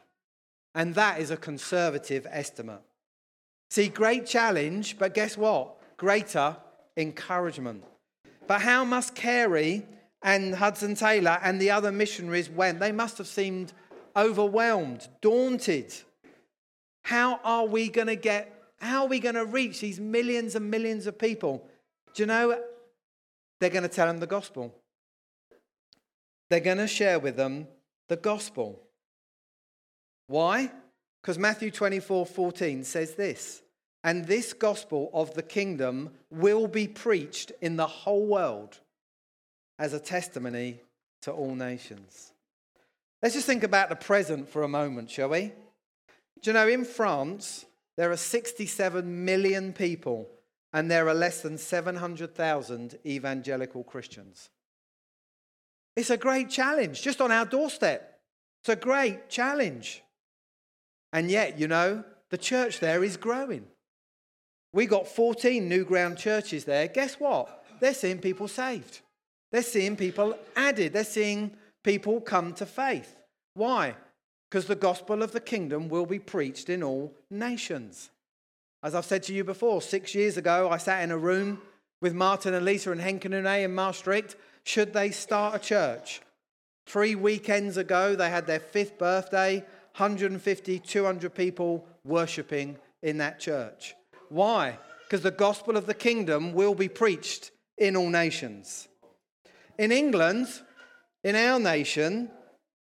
And 0.76 0.94
that 0.96 1.20
is 1.20 1.32
a 1.32 1.38
conservative 1.38 2.28
estimate. 2.30 2.82
See, 3.72 3.88
great 3.88 4.28
challenge, 4.28 5.00
but 5.00 5.16
guess 5.16 5.36
what? 5.36 5.98
Greater 5.98 6.58
encouragement. 6.96 7.84
But 8.46 8.62
how 8.62 8.84
must 8.86 9.16
Carey 9.16 9.86
and 10.22 10.54
Hudson 10.54 10.94
Taylor 10.94 11.40
and 11.42 11.60
the 11.60 11.72
other 11.72 11.92
missionaries 11.92 12.50
went? 12.50 12.80
They 12.80 12.92
must 12.92 13.18
have 13.18 13.28
seemed 13.28 13.74
overwhelmed, 14.16 15.08
daunted. 15.22 15.94
How 17.04 17.40
are 17.44 17.66
we 17.66 17.90
going 17.90 18.08
to 18.08 18.16
get, 18.16 18.52
how 18.80 19.04
are 19.04 19.08
we 19.08 19.20
going 19.20 19.36
to 19.36 19.46
reach 19.46 19.82
these 19.82 20.00
millions 20.00 20.56
and 20.56 20.70
millions 20.70 21.08
of 21.08 21.18
people? 21.18 21.68
Do 22.14 22.24
you 22.24 22.28
know, 22.28 22.62
they're 23.60 23.70
going 23.70 23.84
to 23.84 23.90
tell 23.90 24.08
them 24.08 24.20
the 24.20 24.28
gospel. 24.28 24.74
They're 26.50 26.60
going 26.60 26.78
to 26.78 26.88
share 26.88 27.20
with 27.20 27.36
them 27.36 27.68
the 28.08 28.18
gospel. 28.18 28.80
Why? 30.28 30.72
Because 31.22 31.40
Matthew 31.40 31.72
24 31.72 32.26
14 32.26 32.84
says 32.84 33.16
this 33.16 33.62
And 34.04 34.26
this 34.26 34.54
gospel 34.54 35.10
of 35.14 35.34
the 35.34 35.44
kingdom 35.44 36.12
will 36.30 36.68
be 36.68 36.88
preached 36.88 37.52
in 37.62 37.78
the 37.78 37.88
whole 37.88 38.26
world 38.26 38.80
as 39.80 39.94
a 39.94 40.00
testimony 40.00 40.80
to 41.24 41.32
all 41.32 41.56
nations. 41.56 42.32
Let's 43.22 43.36
just 43.36 43.48
think 43.48 43.64
about 43.64 43.90
the 43.90 43.96
present 43.96 44.48
for 44.50 44.64
a 44.64 44.68
moment, 44.68 45.10
shall 45.10 45.30
we? 45.30 45.52
Do 46.42 46.52
you 46.52 46.54
know, 46.54 46.68
in 46.68 46.86
France, 46.86 47.66
there 47.98 48.12
are 48.12 48.18
67 48.18 49.26
million 49.26 49.74
people 49.74 50.30
and 50.76 50.92
there 50.92 51.08
are 51.08 51.14
less 51.14 51.40
than 51.40 51.58
700,000 51.58 53.00
evangelical 53.06 53.86
Christians. 53.86 54.50
It's 55.96 56.10
a 56.10 56.18
great 56.18 56.50
challenge, 56.50 57.02
just 57.02 57.22
on 57.22 57.32
our 57.32 57.46
doorstep. 57.46 58.20
It's 58.62 58.68
a 58.68 58.76
great 58.76 59.30
challenge. 59.30 60.04
And 61.14 61.32
yet, 61.32 61.58
you 61.58 61.70
know, 61.70 62.04
the 62.30 62.38
church 62.38 62.82
there 62.82 63.06
is 63.06 63.16
growing. 63.16 63.66
We 64.74 64.86
got 64.86 65.08
14 65.08 65.70
Newground 65.70 66.18
churches 66.18 66.66
there. 66.66 66.90
Guess 66.90 67.22
what? 67.22 67.64
They're 67.80 67.94
seeing 67.94 68.20
people 68.20 68.50
saved. 68.50 69.00
They're 69.54 69.62
seeing 69.62 69.96
people 69.96 70.38
added. 70.58 70.92
They're 70.92 71.06
seeing 71.06 71.56
people 71.86 72.20
come 72.20 72.54
to 72.56 72.66
faith. 72.66 73.16
Why? 73.54 73.96
Because 74.52 74.66
the 74.66 74.76
gospel 74.76 75.24
of 75.24 75.32
the 75.32 75.40
kingdom 75.40 75.88
will 75.88 76.06
be 76.06 76.20
preached 76.20 76.70
in 76.70 76.84
all 76.84 77.14
nations. 77.32 78.10
As 78.86 78.94
I've 78.94 79.04
said 79.04 79.24
to 79.24 79.34
you 79.34 79.44
before, 79.44 79.82
six 79.82 80.14
years 80.14 80.38
ago, 80.38 80.70
I 80.70 80.78
sat 80.78 81.02
in 81.02 81.10
a 81.10 81.18
room 81.18 81.60
with 82.02 82.14
Martin 82.14 82.54
and 82.54 82.64
Lisa 82.64 82.92
and 82.92 83.02
Henk 83.02 83.26
and 83.26 83.34
in 83.34 83.74
Maastricht. 83.74 84.36
Should 84.64 84.94
they 84.94 85.10
start 85.10 85.56
a 85.56 85.60
church? 85.60 86.22
Three 86.86 87.16
weekends 87.16 87.78
ago, 87.78 88.16
they 88.16 88.30
had 88.30 88.46
their 88.46 88.60
fifth 88.60 89.00
birthday, 89.00 89.56
150, 89.98 90.78
200 90.78 91.34
people 91.34 91.84
worshipping 92.04 92.78
in 93.02 93.18
that 93.18 93.40
church. 93.40 93.96
Why? 94.30 94.78
Because 95.02 95.24
the 95.24 95.32
gospel 95.32 95.78
of 95.78 95.88
the 95.88 95.96
kingdom 95.96 96.54
will 96.54 96.76
be 96.76 96.88
preached 96.88 97.50
in 97.80 97.96
all 97.96 98.10
nations. 98.10 98.88
In 99.80 99.92
England, 99.92 100.48
in 101.24 101.36
our 101.36 101.60
nation, 101.60 102.30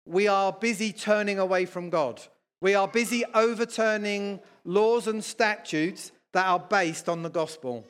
we 0.06 0.28
are 0.28 0.50
busy 0.50 0.94
turning 0.94 1.38
away 1.38 1.66
from 1.66 1.90
God. 1.90 2.22
We 2.62 2.74
are 2.74 2.88
busy 2.88 3.22
overturning 3.34 4.40
laws 4.64 5.06
and 5.06 5.22
statutes 5.22 6.12
that 6.32 6.46
are 6.46 6.58
based 6.58 7.08
on 7.08 7.22
the 7.22 7.30
gospel. 7.30 7.84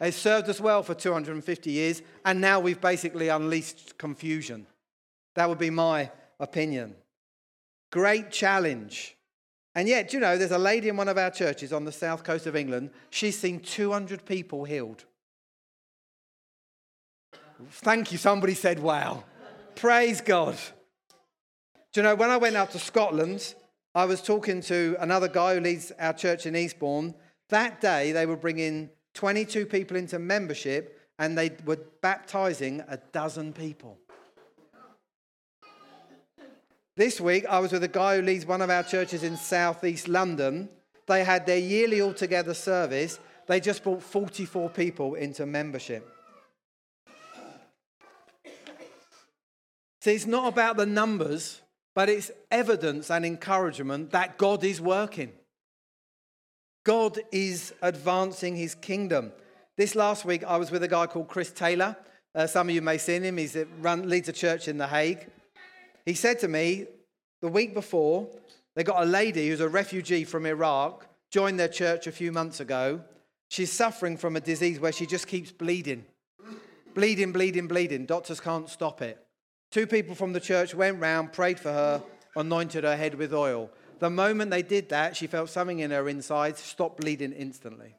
It's 0.00 0.16
served 0.16 0.48
us 0.48 0.60
well 0.60 0.82
for 0.82 0.94
250 0.94 1.70
years, 1.70 2.02
and 2.24 2.40
now 2.40 2.60
we've 2.60 2.80
basically 2.80 3.28
unleashed 3.28 3.96
confusion. 3.98 4.66
That 5.34 5.48
would 5.48 5.58
be 5.58 5.70
my 5.70 6.10
opinion. 6.40 6.94
Great 7.90 8.30
challenge. 8.30 9.16
And 9.74 9.88
yet, 9.88 10.12
you 10.12 10.20
know, 10.20 10.36
there's 10.36 10.50
a 10.50 10.58
lady 10.58 10.88
in 10.88 10.96
one 10.96 11.08
of 11.08 11.18
our 11.18 11.30
churches 11.30 11.72
on 11.72 11.84
the 11.84 11.92
south 11.92 12.22
coast 12.22 12.46
of 12.46 12.54
England. 12.54 12.90
She's 13.10 13.38
seen 13.38 13.60
200 13.60 14.24
people 14.24 14.64
healed. 14.64 15.04
Thank 17.70 18.12
you. 18.12 18.18
Somebody 18.18 18.54
said, 18.54 18.78
wow. 18.78 19.24
Praise 19.74 20.20
God. 20.20 20.56
Do 21.92 22.00
you 22.00 22.02
know, 22.02 22.14
when 22.14 22.30
I 22.30 22.36
went 22.36 22.56
out 22.56 22.72
to 22.72 22.78
Scotland, 22.78 23.54
I 23.94 24.06
was 24.06 24.20
talking 24.20 24.60
to 24.62 24.96
another 24.98 25.28
guy 25.28 25.54
who 25.54 25.60
leads 25.60 25.92
our 26.00 26.12
church 26.12 26.46
in 26.46 26.56
Eastbourne. 26.56 27.14
That 27.50 27.80
day, 27.80 28.10
they 28.10 28.26
were 28.26 28.36
bringing 28.36 28.90
22 29.14 29.66
people 29.66 29.96
into 29.96 30.18
membership 30.18 31.00
and 31.20 31.38
they 31.38 31.52
were 31.64 31.78
baptizing 32.00 32.82
a 32.88 32.96
dozen 33.12 33.52
people. 33.52 33.98
This 36.96 37.20
week, 37.20 37.46
I 37.46 37.60
was 37.60 37.70
with 37.70 37.84
a 37.84 37.88
guy 37.88 38.16
who 38.16 38.22
leads 38.22 38.46
one 38.46 38.62
of 38.62 38.70
our 38.70 38.82
churches 38.82 39.22
in 39.22 39.36
southeast 39.36 40.08
London. 40.08 40.68
They 41.06 41.22
had 41.22 41.46
their 41.46 41.58
yearly 41.58 42.00
all 42.00 42.14
together 42.14 42.54
service. 42.54 43.20
They 43.46 43.60
just 43.60 43.84
brought 43.84 44.02
44 44.02 44.70
people 44.70 45.14
into 45.14 45.46
membership. 45.46 46.08
See, 50.00 50.14
it's 50.14 50.26
not 50.26 50.52
about 50.52 50.76
the 50.76 50.86
numbers, 50.86 51.62
but 51.94 52.08
it's 52.08 52.30
evidence 52.50 53.10
and 53.10 53.24
encouragement 53.24 54.10
that 54.10 54.36
God 54.38 54.64
is 54.64 54.80
working. 54.80 55.32
God 56.84 57.18
is 57.32 57.72
advancing 57.80 58.56
his 58.56 58.74
kingdom. 58.74 59.32
This 59.76 59.94
last 59.94 60.24
week, 60.24 60.44
I 60.44 60.56
was 60.56 60.70
with 60.70 60.82
a 60.82 60.88
guy 60.88 61.06
called 61.06 61.28
Chris 61.28 61.50
Taylor. 61.50 61.96
Uh, 62.34 62.46
some 62.46 62.68
of 62.68 62.74
you 62.74 62.82
may 62.82 62.92
have 62.92 63.00
seen 63.00 63.22
him. 63.22 63.38
He 63.38 63.48
leads 63.82 64.28
a 64.28 64.32
church 64.32 64.68
in 64.68 64.76
The 64.76 64.86
Hague. 64.86 65.26
He 66.04 66.14
said 66.14 66.40
to 66.40 66.48
me 66.48 66.86
the 67.40 67.48
week 67.48 67.74
before, 67.74 68.28
they 68.74 68.82
got 68.82 69.02
a 69.02 69.06
lady 69.06 69.48
who's 69.48 69.60
a 69.60 69.68
refugee 69.68 70.24
from 70.24 70.46
Iraq, 70.46 71.06
joined 71.30 71.58
their 71.58 71.68
church 71.68 72.06
a 72.06 72.12
few 72.12 72.32
months 72.32 72.60
ago. 72.60 73.00
She's 73.48 73.72
suffering 73.72 74.16
from 74.16 74.36
a 74.36 74.40
disease 74.40 74.80
where 74.80 74.92
she 74.92 75.06
just 75.06 75.26
keeps 75.26 75.52
bleeding. 75.52 76.04
Bleeding, 76.94 77.32
bleeding, 77.32 77.68
bleeding. 77.68 78.04
Doctors 78.04 78.40
can't 78.40 78.68
stop 78.68 79.00
it. 79.00 79.23
Two 79.74 79.88
people 79.88 80.14
from 80.14 80.32
the 80.32 80.38
church 80.38 80.72
went 80.72 81.00
round, 81.00 81.32
prayed 81.32 81.58
for 81.58 81.72
her, 81.72 82.00
anointed 82.36 82.84
her 82.84 82.96
head 82.96 83.16
with 83.16 83.34
oil. 83.34 83.68
The 83.98 84.08
moment 84.08 84.52
they 84.52 84.62
did 84.62 84.88
that, 84.90 85.16
she 85.16 85.26
felt 85.26 85.50
something 85.50 85.80
in 85.80 85.90
her 85.90 86.08
insides, 86.08 86.60
stopped 86.60 87.00
bleeding 87.00 87.32
instantly. 87.32 87.96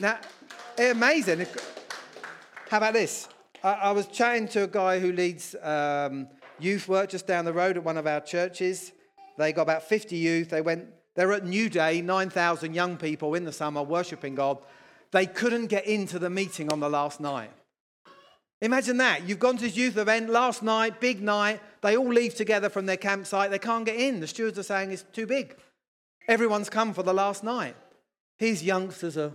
Now, 0.00 0.20
amazing. 0.78 1.44
How 2.70 2.78
about 2.78 2.94
this? 2.94 3.28
I, 3.62 3.72
I 3.72 3.90
was 3.90 4.06
chatting 4.06 4.48
to 4.48 4.62
a 4.62 4.66
guy 4.66 5.00
who 5.00 5.12
leads 5.12 5.54
um, 5.60 6.28
youth 6.58 6.88
work 6.88 7.10
just 7.10 7.26
down 7.26 7.44
the 7.44 7.52
road 7.52 7.76
at 7.76 7.84
one 7.84 7.98
of 7.98 8.06
our 8.06 8.22
churches. 8.22 8.90
They 9.36 9.52
got 9.52 9.62
about 9.64 9.82
50 9.82 10.16
youth. 10.16 10.48
They 10.48 10.62
went, 10.62 10.86
they're 11.14 11.34
at 11.34 11.44
New 11.44 11.68
Day, 11.68 12.00
9,000 12.00 12.72
young 12.72 12.96
people 12.96 13.34
in 13.34 13.44
the 13.44 13.52
summer 13.52 13.82
worshiping 13.82 14.34
God. 14.34 14.64
They 15.10 15.26
couldn't 15.26 15.66
get 15.66 15.84
into 15.84 16.18
the 16.18 16.30
meeting 16.30 16.72
on 16.72 16.80
the 16.80 16.88
last 16.88 17.20
night. 17.20 17.50
Imagine 18.64 18.96
that. 18.96 19.28
You've 19.28 19.40
gone 19.40 19.58
to 19.58 19.62
this 19.62 19.76
youth 19.76 19.98
event 19.98 20.30
last 20.30 20.62
night, 20.62 20.98
big 20.98 21.20
night. 21.20 21.60
They 21.82 21.98
all 21.98 22.08
leave 22.08 22.34
together 22.34 22.70
from 22.70 22.86
their 22.86 22.96
campsite. 22.96 23.50
They 23.50 23.58
can't 23.58 23.84
get 23.84 23.96
in. 23.96 24.20
The 24.20 24.26
stewards 24.26 24.58
are 24.58 24.62
saying 24.62 24.90
it's 24.90 25.04
too 25.12 25.26
big. 25.26 25.54
Everyone's 26.28 26.70
come 26.70 26.94
for 26.94 27.02
the 27.02 27.12
last 27.12 27.44
night. 27.44 27.76
His 28.38 28.64
youngsters 28.64 29.18
are. 29.18 29.34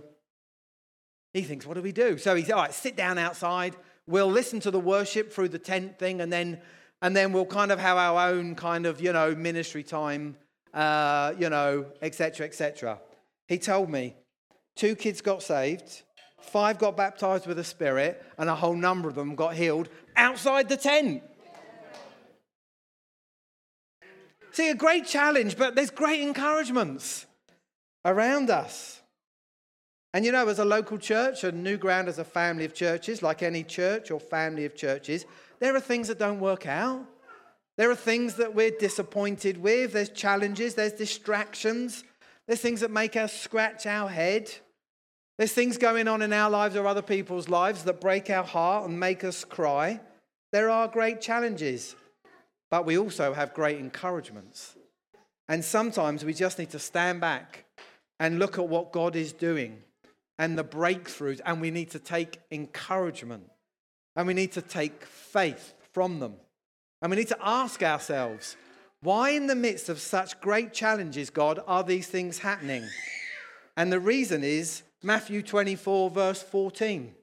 He 1.32 1.42
thinks, 1.42 1.64
what 1.64 1.74
do 1.74 1.80
we 1.80 1.92
do? 1.92 2.18
So 2.18 2.34
he 2.34 2.42
he's 2.42 2.50
all 2.50 2.62
right, 2.62 2.74
sit 2.74 2.96
down 2.96 3.18
outside. 3.18 3.76
We'll 4.08 4.28
listen 4.32 4.58
to 4.60 4.72
the 4.72 4.80
worship 4.80 5.32
through 5.32 5.50
the 5.50 5.60
tent 5.60 5.96
thing, 5.96 6.20
and 6.20 6.32
then, 6.32 6.60
and 7.00 7.14
then 7.14 7.32
we'll 7.32 7.46
kind 7.46 7.70
of 7.70 7.78
have 7.78 7.98
our 7.98 8.32
own 8.32 8.56
kind 8.56 8.84
of, 8.84 9.00
you 9.00 9.12
know, 9.12 9.36
ministry 9.36 9.84
time, 9.84 10.38
uh, 10.74 11.34
you 11.38 11.48
know, 11.50 11.86
etc., 12.02 12.46
etc. 12.46 12.98
He 13.46 13.58
told 13.58 13.90
me 13.90 14.16
two 14.74 14.96
kids 14.96 15.20
got 15.20 15.44
saved, 15.44 16.02
five 16.40 16.78
got 16.78 16.96
baptized 16.96 17.46
with 17.46 17.56
the 17.56 17.64
Spirit, 17.64 18.24
and 18.38 18.48
a 18.48 18.54
whole 18.54 18.74
number 18.74 19.08
of 19.08 19.14
them 19.14 19.34
got 19.34 19.54
healed 19.54 19.88
outside 20.16 20.68
the 20.68 20.76
tent. 20.76 21.22
See, 24.52 24.68
a 24.68 24.74
great 24.74 25.06
challenge, 25.06 25.56
but 25.56 25.74
there's 25.74 25.90
great 25.90 26.20
encouragements 26.20 27.26
around 28.04 28.50
us. 28.50 29.00
And 30.12 30.24
you 30.24 30.32
know, 30.32 30.48
as 30.48 30.58
a 30.58 30.64
local 30.64 30.98
church, 30.98 31.44
a 31.44 31.52
Newground 31.52 32.08
as 32.08 32.18
a 32.18 32.24
family 32.24 32.64
of 32.64 32.74
churches, 32.74 33.22
like 33.22 33.42
any 33.42 33.62
church 33.62 34.10
or 34.10 34.18
family 34.18 34.64
of 34.64 34.74
churches, 34.74 35.24
there 35.60 35.74
are 35.76 35.80
things 35.80 36.08
that 36.08 36.18
don't 36.18 36.40
work 36.40 36.66
out. 36.66 37.06
There 37.76 37.90
are 37.90 37.96
things 37.96 38.34
that 38.34 38.54
we're 38.54 38.72
disappointed 38.72 39.56
with. 39.56 39.92
There's 39.92 40.10
challenges, 40.10 40.74
there's 40.74 40.92
distractions, 40.92 42.02
there's 42.46 42.60
things 42.60 42.80
that 42.80 42.90
make 42.90 43.16
us 43.16 43.32
scratch 43.32 43.86
our 43.86 44.08
head. 44.08 44.50
There's 45.40 45.54
things 45.54 45.78
going 45.78 46.06
on 46.06 46.20
in 46.20 46.34
our 46.34 46.50
lives 46.50 46.76
or 46.76 46.86
other 46.86 47.00
people's 47.00 47.48
lives 47.48 47.84
that 47.84 47.98
break 47.98 48.28
our 48.28 48.44
heart 48.44 48.86
and 48.86 49.00
make 49.00 49.24
us 49.24 49.42
cry. 49.42 49.98
There 50.52 50.68
are 50.68 50.86
great 50.86 51.22
challenges, 51.22 51.96
but 52.70 52.84
we 52.84 52.98
also 52.98 53.32
have 53.32 53.54
great 53.54 53.78
encouragements. 53.78 54.76
And 55.48 55.64
sometimes 55.64 56.26
we 56.26 56.34
just 56.34 56.58
need 56.58 56.68
to 56.72 56.78
stand 56.78 57.22
back 57.22 57.64
and 58.18 58.38
look 58.38 58.58
at 58.58 58.68
what 58.68 58.92
God 58.92 59.16
is 59.16 59.32
doing 59.32 59.78
and 60.38 60.58
the 60.58 60.62
breakthroughs, 60.62 61.40
and 61.46 61.58
we 61.58 61.70
need 61.70 61.90
to 61.92 61.98
take 61.98 62.40
encouragement 62.50 63.44
and 64.16 64.26
we 64.26 64.34
need 64.34 64.52
to 64.52 64.60
take 64.60 65.06
faith 65.06 65.72
from 65.94 66.20
them. 66.20 66.34
And 67.00 67.08
we 67.08 67.16
need 67.16 67.28
to 67.28 67.38
ask 67.40 67.82
ourselves, 67.82 68.58
why, 69.00 69.30
in 69.30 69.46
the 69.46 69.56
midst 69.56 69.88
of 69.88 70.00
such 70.00 70.38
great 70.42 70.74
challenges, 70.74 71.30
God, 71.30 71.60
are 71.66 71.82
these 71.82 72.08
things 72.08 72.40
happening? 72.40 72.86
And 73.74 73.90
the 73.90 74.00
reason 74.00 74.44
is 74.44 74.82
Matthew 75.02 75.42
24, 75.42 76.10
verse 76.10 76.42
14. 76.42 77.14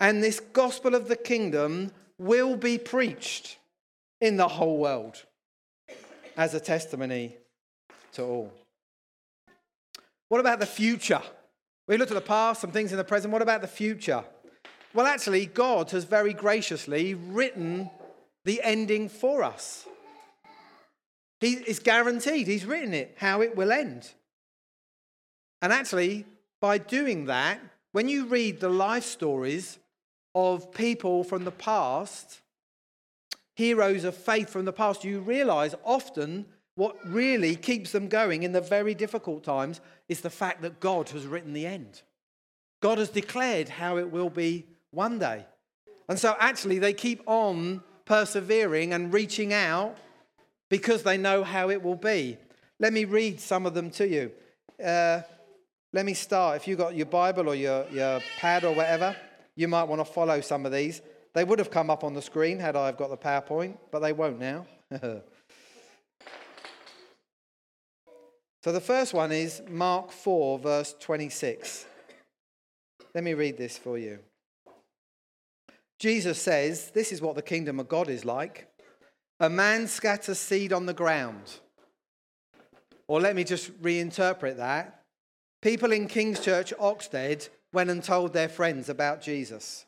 And 0.00 0.22
this 0.22 0.40
gospel 0.40 0.94
of 0.94 1.08
the 1.08 1.16
kingdom 1.16 1.90
will 2.18 2.56
be 2.56 2.78
preached 2.78 3.58
in 4.20 4.36
the 4.36 4.48
whole 4.48 4.78
world 4.78 5.24
as 6.36 6.54
a 6.54 6.60
testimony 6.60 7.36
to 8.12 8.22
all. 8.22 8.52
What 10.28 10.40
about 10.40 10.60
the 10.60 10.66
future? 10.66 11.22
We 11.88 11.96
looked 11.96 12.10
at 12.10 12.14
the 12.14 12.20
past, 12.20 12.60
some 12.60 12.72
things 12.72 12.92
in 12.92 12.98
the 12.98 13.04
present. 13.04 13.32
What 13.32 13.42
about 13.42 13.60
the 13.60 13.68
future? 13.68 14.24
Well, 14.92 15.06
actually, 15.06 15.46
God 15.46 15.90
has 15.90 16.04
very 16.04 16.32
graciously 16.32 17.14
written 17.14 17.90
the 18.44 18.62
ending 18.62 19.08
for 19.08 19.42
us. 19.42 19.86
He 21.40 21.54
is 21.54 21.78
guaranteed, 21.78 22.46
He's 22.46 22.64
written 22.64 22.94
it, 22.94 23.14
how 23.18 23.42
it 23.42 23.56
will 23.56 23.72
end. 23.72 24.10
And 25.60 25.72
actually, 25.72 26.24
by 26.66 26.78
doing 26.78 27.26
that, 27.26 27.60
when 27.92 28.08
you 28.08 28.26
read 28.26 28.58
the 28.58 28.68
life 28.68 29.04
stories 29.04 29.78
of 30.34 30.72
people 30.72 31.22
from 31.22 31.44
the 31.44 31.52
past, 31.52 32.40
heroes 33.54 34.02
of 34.02 34.16
faith 34.16 34.50
from 34.50 34.64
the 34.64 34.72
past, 34.72 35.04
you 35.04 35.20
realize 35.20 35.76
often 35.84 36.44
what 36.74 36.96
really 37.06 37.54
keeps 37.54 37.92
them 37.92 38.08
going 38.08 38.42
in 38.42 38.50
the 38.50 38.60
very 38.60 38.94
difficult 38.94 39.44
times 39.44 39.80
is 40.08 40.22
the 40.22 40.36
fact 40.42 40.60
that 40.62 40.80
God 40.80 41.08
has 41.10 41.24
written 41.24 41.52
the 41.52 41.66
end. 41.66 42.02
God 42.82 42.98
has 42.98 43.10
declared 43.10 43.68
how 43.68 43.96
it 43.98 44.10
will 44.10 44.28
be 44.28 44.66
one 44.90 45.20
day. 45.20 45.46
And 46.08 46.18
so 46.18 46.34
actually, 46.40 46.80
they 46.80 46.94
keep 46.94 47.22
on 47.26 47.80
persevering 48.06 48.92
and 48.92 49.14
reaching 49.14 49.52
out 49.52 49.96
because 50.68 51.04
they 51.04 51.16
know 51.16 51.44
how 51.44 51.70
it 51.70 51.80
will 51.80 51.94
be. 51.94 52.38
Let 52.80 52.92
me 52.92 53.04
read 53.04 53.38
some 53.38 53.66
of 53.66 53.74
them 53.74 53.88
to 53.92 54.08
you. 54.08 54.32
Uh, 54.84 55.20
let 55.96 56.04
me 56.04 56.12
start. 56.12 56.56
If 56.56 56.68
you've 56.68 56.76
got 56.76 56.94
your 56.94 57.06
Bible 57.06 57.48
or 57.48 57.54
your, 57.54 57.88
your 57.88 58.20
pad 58.38 58.64
or 58.64 58.74
whatever, 58.74 59.16
you 59.54 59.66
might 59.66 59.84
want 59.84 59.98
to 59.98 60.04
follow 60.04 60.42
some 60.42 60.66
of 60.66 60.72
these. 60.72 61.00
They 61.32 61.42
would 61.42 61.58
have 61.58 61.70
come 61.70 61.88
up 61.88 62.04
on 62.04 62.12
the 62.12 62.20
screen 62.20 62.58
had 62.58 62.76
I 62.76 62.84
have 62.84 62.98
got 62.98 63.08
the 63.08 63.16
PowerPoint, 63.16 63.78
but 63.90 64.00
they 64.00 64.12
won't 64.12 64.38
now. 64.38 64.66
So 68.62 68.72
the 68.72 68.80
first 68.80 69.14
one 69.14 69.30
is 69.30 69.62
Mark 69.68 70.10
4, 70.10 70.58
verse 70.58 70.92
26. 70.98 71.86
Let 73.14 73.22
me 73.22 73.34
read 73.34 73.56
this 73.56 73.78
for 73.78 73.96
you. 73.96 74.18
Jesus 76.00 76.42
says, 76.42 76.90
This 76.92 77.12
is 77.12 77.22
what 77.22 77.36
the 77.36 77.42
kingdom 77.42 77.78
of 77.78 77.88
God 77.88 78.08
is 78.08 78.24
like. 78.24 78.66
A 79.38 79.48
man 79.48 79.86
scatters 79.86 80.40
seed 80.40 80.72
on 80.72 80.86
the 80.86 80.94
ground. 80.94 81.60
Or 83.06 83.20
let 83.20 83.36
me 83.36 83.44
just 83.44 83.70
reinterpret 83.80 84.56
that. 84.56 84.95
People 85.66 85.90
in 85.90 86.06
King's 86.06 86.38
Church, 86.38 86.72
Oxted, 86.78 87.48
went 87.72 87.90
and 87.90 88.00
told 88.00 88.32
their 88.32 88.48
friends 88.48 88.88
about 88.88 89.20
Jesus. 89.20 89.84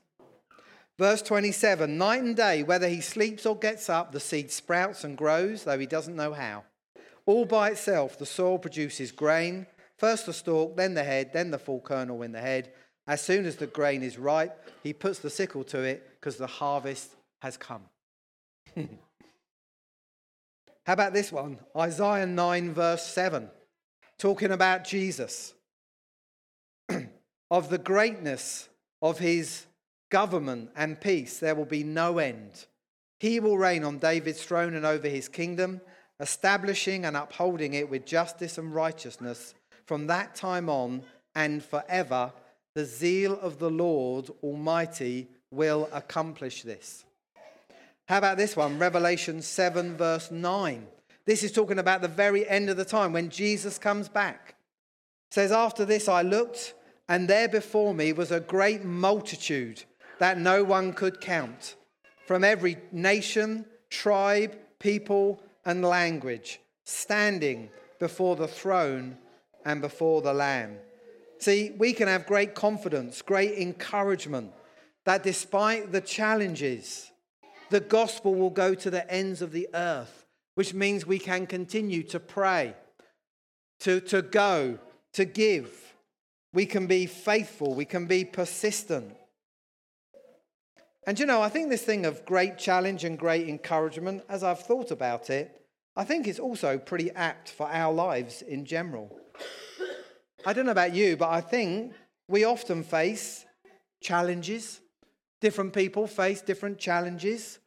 Verse 0.99 1.23
27 1.23 1.97
Night 1.97 2.21
and 2.21 2.35
day, 2.35 2.65
whether 2.65 2.89
he 2.89 3.01
sleeps 3.01 3.47
or 3.47 3.57
gets 3.57 3.89
up, 3.89 4.11
the 4.11 4.19
seed 4.19 4.51
sprouts 4.51 5.05
and 5.05 5.17
grows, 5.17 5.63
though 5.63 5.79
he 5.79 5.87
doesn't 5.87 6.17
know 6.17 6.33
how. 6.33 6.65
All 7.27 7.45
by 7.45 7.71
itself, 7.71 8.19
the 8.19 8.27
soil 8.27 8.59
produces 8.59 9.13
grain 9.13 9.69
First 9.99 10.27
the 10.27 10.33
stalk, 10.33 10.77
then 10.77 10.95
the 10.95 11.05
head, 11.05 11.33
then 11.33 11.53
the 11.53 11.61
full 11.61 11.81
kernel 11.81 12.23
in 12.23 12.33
the 12.33 12.41
head. 12.41 12.73
As 13.07 13.21
soon 13.21 13.47
as 13.47 13.55
the 13.55 13.69
grain 13.69 14.03
is 14.03 14.19
ripe, 14.19 14.69
he 14.83 14.93
puts 14.93 15.21
the 15.21 15.31
sickle 15.31 15.63
to 15.65 15.85
it 15.85 16.09
because 16.19 16.39
the 16.39 16.49
harvest 16.49 17.15
has 17.41 17.57
come. 17.57 17.83
How 18.77 18.89
about 20.87 21.13
this 21.13 21.31
one? 21.31 21.61
Isaiah 21.77 22.27
9, 22.27 22.75
verse 22.75 23.07
7, 23.07 23.49
talking 24.19 24.51
about 24.51 24.83
Jesus, 24.83 25.55
of 27.51 27.71
the 27.71 27.79
greatness 27.79 28.69
of 29.01 29.19
his 29.19 29.67
government 30.11 30.71
and 30.77 31.01
peace, 31.01 31.39
there 31.39 31.55
will 31.55 31.65
be 31.65 31.85
no 31.85 32.19
end. 32.19 32.67
He 33.21 33.41
will 33.41 33.59
reign 33.59 33.85
on 33.85 33.99
David's 33.99 34.43
throne 34.43 34.75
and 34.75 34.87
over 34.87 35.09
his 35.09 35.29
kingdom, 35.29 35.81
establishing 36.21 37.05
and 37.05 37.17
upholding 37.17 37.75
it 37.75 37.89
with 37.89 38.07
justice 38.07 38.59
and 38.59 38.75
righteousness 38.75 39.55
from 39.87 40.07
that 40.07 40.35
time 40.35 40.69
on 40.69 41.03
and 41.35 41.65
forever. 41.65 42.33
The 42.75 42.85
zeal 42.85 43.39
of 43.41 43.59
the 43.59 43.71
Lord 43.71 44.31
Almighty 44.43 45.29
will 45.51 45.89
accomplish 45.93 46.63
this. 46.63 47.05
How 48.09 48.19
about 48.19 48.37
this 48.37 48.57
one? 48.57 48.79
Revelation 48.79 49.43
7, 49.43 49.97
verse 49.97 50.31
9. 50.31 50.87
This 51.27 51.43
is 51.43 51.53
talking 51.53 51.79
about 51.79 52.01
the 52.01 52.09
very 52.09 52.49
end 52.49 52.71
of 52.71 52.77
the 52.77 52.85
time 52.85 53.13
when 53.13 53.29
Jesus 53.29 53.79
comes 53.79 54.09
back. 54.09 54.55
It 55.31 55.35
says, 55.35 55.53
After 55.53 55.85
this 55.85 56.09
I 56.09 56.23
looked, 56.23 56.75
and 57.09 57.29
there 57.29 57.49
before 57.49 57.95
me 57.95 58.13
was 58.13 58.31
a 58.31 58.41
great 58.41 58.85
multitude 58.85 59.83
that 60.19 60.39
no 60.39 60.63
one 60.63 60.93
could 60.93 61.21
count 61.21 61.77
from 62.27 62.45
every 62.45 62.77
nation, 62.93 63.65
tribe, 63.89 64.57
people, 64.79 65.43
and 65.65 65.83
language, 65.83 66.61
standing 66.85 67.71
before 67.99 68.37
the 68.37 68.49
throne 68.49 69.17
and 69.65 69.81
before 69.81 70.23
the 70.23 70.33
Lamb. 70.33 70.77
See, 71.39 71.73
we 71.79 71.93
can 71.93 72.09
have 72.09 72.27
great 72.27 72.55
confidence, 72.55 73.23
great 73.23 73.59
encouragement 73.59 74.53
that 75.05 75.23
despite 75.23 75.93
the 75.93 76.01
challenges, 76.01 77.11
the 77.71 77.81
gospel 77.81 78.35
will 78.35 78.51
go 78.51 78.75
to 78.75 78.91
the 78.91 79.11
ends 79.11 79.41
of 79.41 79.53
the 79.53 79.69
earth, 79.73 80.27
which 80.55 80.75
means 80.75 81.07
we 81.07 81.19
can 81.19 81.47
continue 81.47 82.03
to 82.03 82.21
pray, 82.21 82.75
to, 83.81 84.01
to 84.01 84.21
go, 84.21 84.79
to 85.15 85.25
give. 85.25 85.88
We 86.53 86.67
can 86.67 86.87
be 86.87 87.07
faithful, 87.07 87.75
we 87.75 87.85
can 87.85 88.07
be 88.07 88.25
persistent. 88.25 89.15
And 91.07 91.19
you 91.19 91.27
know, 91.27 91.41
I 91.41 91.49
think 91.49 91.71
this 91.71 91.85
thing 91.85 92.05
of 92.05 92.25
great 92.27 92.59
challenge 92.59 93.05
and 93.05 93.19
great 93.19 93.49
encouragement, 93.49 94.25
as 94.29 94.43
I've 94.43 94.61
thought 94.61 94.91
about 94.91 95.31
it, 95.31 95.59
I 95.97 96.05
think 96.05 96.27
it's 96.27 96.39
also 96.39 96.79
pretty 96.79 97.11
apt 97.13 97.49
for 97.51 97.67
our 97.69 97.93
lives 97.93 98.43
in 98.43 98.65
general. 98.65 99.19
I 100.47 100.53
don't 100.53 100.67
know 100.67 100.73
about 100.73 100.95
you, 100.95 101.17
but 101.17 101.31
I 101.31 101.41
think 101.41 101.93
we 102.29 102.45
often 102.45 102.85
face 102.85 103.45
challenges. 104.03 104.81
Different 105.41 105.73
people 105.73 106.07
face 106.07 106.41
different 106.41 106.79
challenges 106.79 107.59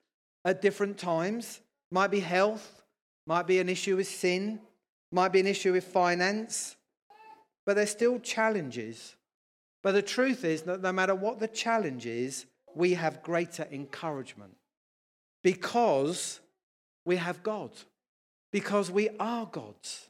at 0.46 0.62
different 0.62 0.98
times. 0.98 1.62
Might 1.92 2.12
be 2.12 2.20
health, 2.20 2.84
might 3.28 3.48
be 3.48 3.60
an 3.60 3.70
issue 3.70 3.98
with 3.98 4.08
sin, 4.08 4.60
might 5.12 5.34
be 5.34 5.40
an 5.40 5.48
issue 5.48 5.74
with 5.74 5.84
finance, 5.84 6.76
but 7.66 7.76
they're 7.76 7.88
still 7.88 8.20
challenges. 8.20 9.16
But 9.84 9.94
the 9.94 10.02
truth 10.02 10.44
is 10.44 10.64
that 10.64 10.82
no 10.82 10.92
matter 10.92 11.16
what 11.16 11.40
the 11.40 11.48
challenge 11.48 12.06
is, 12.06 12.46
we 12.76 12.94
have 12.94 13.24
greater 13.24 13.68
encouragement 13.72 14.56
because 15.44 16.40
we 17.06 17.18
have 17.18 17.44
God, 17.44 17.72
because 18.52 18.92
we 18.92 19.10
are 19.20 19.46
God's. 19.46 20.08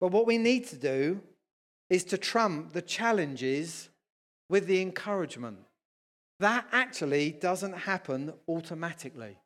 But 0.00 0.12
what 0.12 0.26
we 0.26 0.38
need 0.38 0.66
to 0.68 0.76
do 0.76 1.20
is 1.90 2.04
to 2.04 2.18
trump 2.18 2.72
the 2.72 2.82
challenges 2.82 3.88
with 4.48 4.66
the 4.66 4.80
encouragement. 4.80 5.58
That 6.40 6.66
actually 6.70 7.32
doesn't 7.32 7.72
happen 7.72 8.32
automatically. 8.46 9.38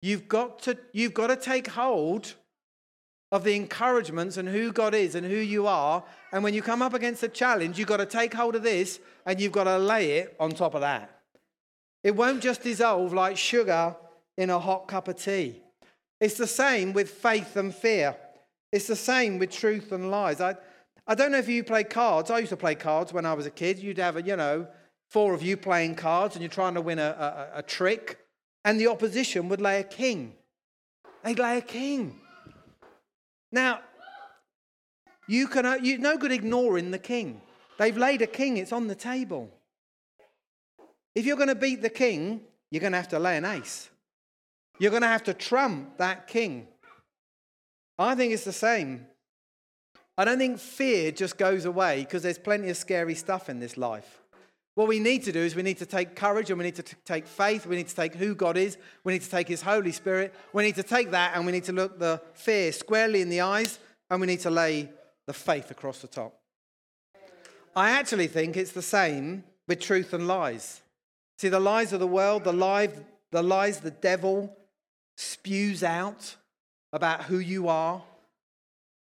You've 0.00 0.28
got 0.28 0.60
to, 0.60 0.78
you've 0.92 1.14
got 1.14 1.26
to 1.28 1.36
take 1.36 1.66
hold 1.66 2.34
of 3.34 3.42
the 3.42 3.56
encouragements 3.56 4.36
and 4.36 4.48
who 4.48 4.70
God 4.70 4.94
is 4.94 5.16
and 5.16 5.26
who 5.26 5.34
you 5.34 5.66
are. 5.66 6.04
And 6.30 6.44
when 6.44 6.54
you 6.54 6.62
come 6.62 6.82
up 6.82 6.94
against 6.94 7.24
a 7.24 7.28
challenge, 7.28 7.80
you've 7.80 7.88
got 7.88 7.96
to 7.96 8.06
take 8.06 8.32
hold 8.32 8.54
of 8.54 8.62
this 8.62 9.00
and 9.26 9.40
you've 9.40 9.50
got 9.50 9.64
to 9.64 9.76
lay 9.76 10.18
it 10.18 10.36
on 10.38 10.52
top 10.52 10.74
of 10.74 10.82
that. 10.82 11.10
It 12.04 12.14
won't 12.14 12.44
just 12.44 12.62
dissolve 12.62 13.12
like 13.12 13.36
sugar 13.36 13.96
in 14.38 14.50
a 14.50 14.60
hot 14.60 14.86
cup 14.86 15.08
of 15.08 15.16
tea. 15.20 15.60
It's 16.20 16.36
the 16.36 16.46
same 16.46 16.92
with 16.92 17.10
faith 17.10 17.56
and 17.56 17.74
fear. 17.74 18.14
It's 18.70 18.86
the 18.86 18.94
same 18.94 19.40
with 19.40 19.50
truth 19.50 19.90
and 19.90 20.12
lies. 20.12 20.40
I, 20.40 20.54
I 21.04 21.16
don't 21.16 21.32
know 21.32 21.38
if 21.38 21.48
you 21.48 21.64
play 21.64 21.82
cards. 21.82 22.30
I 22.30 22.38
used 22.38 22.50
to 22.50 22.56
play 22.56 22.76
cards 22.76 23.12
when 23.12 23.26
I 23.26 23.34
was 23.34 23.46
a 23.46 23.50
kid. 23.50 23.80
You'd 23.80 23.98
have, 23.98 24.16
a, 24.16 24.22
you 24.22 24.36
know, 24.36 24.68
four 25.10 25.34
of 25.34 25.42
you 25.42 25.56
playing 25.56 25.96
cards 25.96 26.36
and 26.36 26.42
you're 26.42 26.50
trying 26.50 26.74
to 26.74 26.80
win 26.80 27.00
a, 27.00 27.50
a, 27.54 27.58
a 27.58 27.62
trick, 27.64 28.20
and 28.64 28.78
the 28.78 28.86
opposition 28.86 29.48
would 29.48 29.60
lay 29.60 29.80
a 29.80 29.84
king. 29.84 30.34
They'd 31.24 31.40
lay 31.40 31.58
a 31.58 31.62
king. 31.62 32.20
Now, 33.54 33.82
you 35.28 35.46
can, 35.46 35.64
uh, 35.64 35.78
you, 35.80 35.96
no 35.98 36.18
good 36.18 36.32
ignoring 36.32 36.90
the 36.90 36.98
king. 36.98 37.40
They've 37.78 37.96
laid 37.96 38.20
a 38.20 38.26
king, 38.26 38.56
it's 38.56 38.72
on 38.72 38.88
the 38.88 38.96
table. 38.96 39.48
If 41.14 41.24
you're 41.24 41.36
going 41.36 41.48
to 41.48 41.54
beat 41.54 41.80
the 41.80 41.88
king, 41.88 42.40
you're 42.72 42.80
going 42.80 42.92
to 42.92 42.98
have 42.98 43.08
to 43.10 43.20
lay 43.20 43.36
an 43.36 43.44
ace. 43.44 43.90
You're 44.80 44.90
going 44.90 45.02
to 45.02 45.08
have 45.08 45.22
to 45.24 45.34
trump 45.34 45.98
that 45.98 46.26
king. 46.26 46.66
I 47.96 48.16
think 48.16 48.32
it's 48.32 48.44
the 48.44 48.52
same. 48.52 49.06
I 50.18 50.24
don't 50.24 50.38
think 50.38 50.58
fear 50.58 51.12
just 51.12 51.38
goes 51.38 51.64
away 51.64 52.00
because 52.00 52.24
there's 52.24 52.38
plenty 52.38 52.70
of 52.70 52.76
scary 52.76 53.14
stuff 53.14 53.48
in 53.48 53.60
this 53.60 53.76
life. 53.76 54.23
What 54.74 54.88
we 54.88 54.98
need 54.98 55.22
to 55.24 55.32
do 55.32 55.40
is 55.40 55.54
we 55.54 55.62
need 55.62 55.78
to 55.78 55.86
take 55.86 56.16
courage 56.16 56.50
and 56.50 56.58
we 56.58 56.64
need 56.64 56.74
to 56.76 56.82
t- 56.82 56.96
take 57.04 57.26
faith. 57.26 57.64
We 57.64 57.76
need 57.76 57.86
to 57.88 57.94
take 57.94 58.14
who 58.14 58.34
God 58.34 58.56
is. 58.56 58.76
We 59.04 59.12
need 59.12 59.22
to 59.22 59.30
take 59.30 59.46
His 59.46 59.62
Holy 59.62 59.92
Spirit. 59.92 60.34
We 60.52 60.64
need 60.64 60.74
to 60.74 60.82
take 60.82 61.12
that 61.12 61.36
and 61.36 61.46
we 61.46 61.52
need 61.52 61.64
to 61.64 61.72
look 61.72 61.98
the 61.98 62.20
fear 62.34 62.72
squarely 62.72 63.20
in 63.20 63.28
the 63.28 63.40
eyes 63.40 63.78
and 64.10 64.20
we 64.20 64.26
need 64.26 64.40
to 64.40 64.50
lay 64.50 64.90
the 65.26 65.32
faith 65.32 65.70
across 65.70 66.00
the 66.00 66.08
top. 66.08 66.34
I 67.76 67.90
actually 67.90 68.26
think 68.26 68.56
it's 68.56 68.72
the 68.72 68.82
same 68.82 69.44
with 69.68 69.80
truth 69.80 70.12
and 70.12 70.26
lies. 70.26 70.82
See, 71.38 71.48
the 71.48 71.60
lies 71.60 71.92
of 71.92 72.00
the 72.00 72.06
world, 72.06 72.44
the, 72.44 72.52
lie, 72.52 72.88
the 73.30 73.42
lies 73.42 73.80
the 73.80 73.90
devil 73.90 74.56
spews 75.16 75.82
out 75.82 76.36
about 76.92 77.24
who 77.24 77.38
you 77.38 77.68
are. 77.68 78.02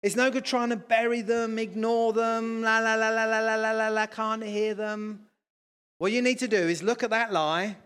It's 0.02 0.16
no 0.16 0.30
good 0.30 0.44
trying 0.44 0.70
to 0.70 0.76
bury 0.76 1.22
them, 1.22 1.58
ignore 1.58 2.12
them, 2.12 2.62
la 2.62 2.78
la 2.78 2.94
la 2.94 3.10
la 3.10 3.24
la 3.24 3.40
la 3.40 3.54
la 3.56 3.72
la, 3.72 3.88
la 3.88 4.06
can't 4.06 4.44
hear 4.44 4.74
them. 4.74 5.27
What 5.98 6.12
you 6.12 6.22
need 6.22 6.38
to 6.38 6.48
do 6.48 6.56
is 6.56 6.82
look 6.82 7.02
at 7.02 7.10
that 7.10 7.32
lie, 7.32 7.76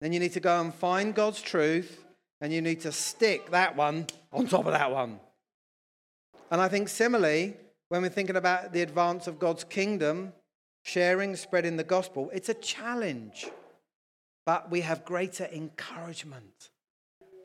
then 0.00 0.12
you 0.12 0.20
need 0.20 0.32
to 0.32 0.40
go 0.40 0.60
and 0.60 0.74
find 0.74 1.14
God's 1.14 1.42
truth, 1.42 2.04
and 2.40 2.52
you 2.52 2.62
need 2.62 2.80
to 2.82 2.92
stick 2.92 3.50
that 3.50 3.76
one 3.76 4.06
on 4.32 4.46
top 4.46 4.66
of 4.66 4.72
that 4.72 4.90
one. 4.90 5.18
And 6.50 6.60
I 6.60 6.68
think 6.68 6.88
similarly, 6.88 7.56
when 7.88 8.02
we're 8.02 8.08
thinking 8.08 8.36
about 8.36 8.72
the 8.72 8.82
advance 8.82 9.26
of 9.26 9.38
God's 9.38 9.64
kingdom, 9.64 10.32
sharing, 10.84 11.34
spreading 11.34 11.76
the 11.76 11.84
gospel, 11.84 12.30
it's 12.32 12.48
a 12.48 12.54
challenge. 12.54 13.48
But 14.44 14.70
we 14.70 14.82
have 14.82 15.04
greater 15.04 15.48
encouragement 15.52 16.70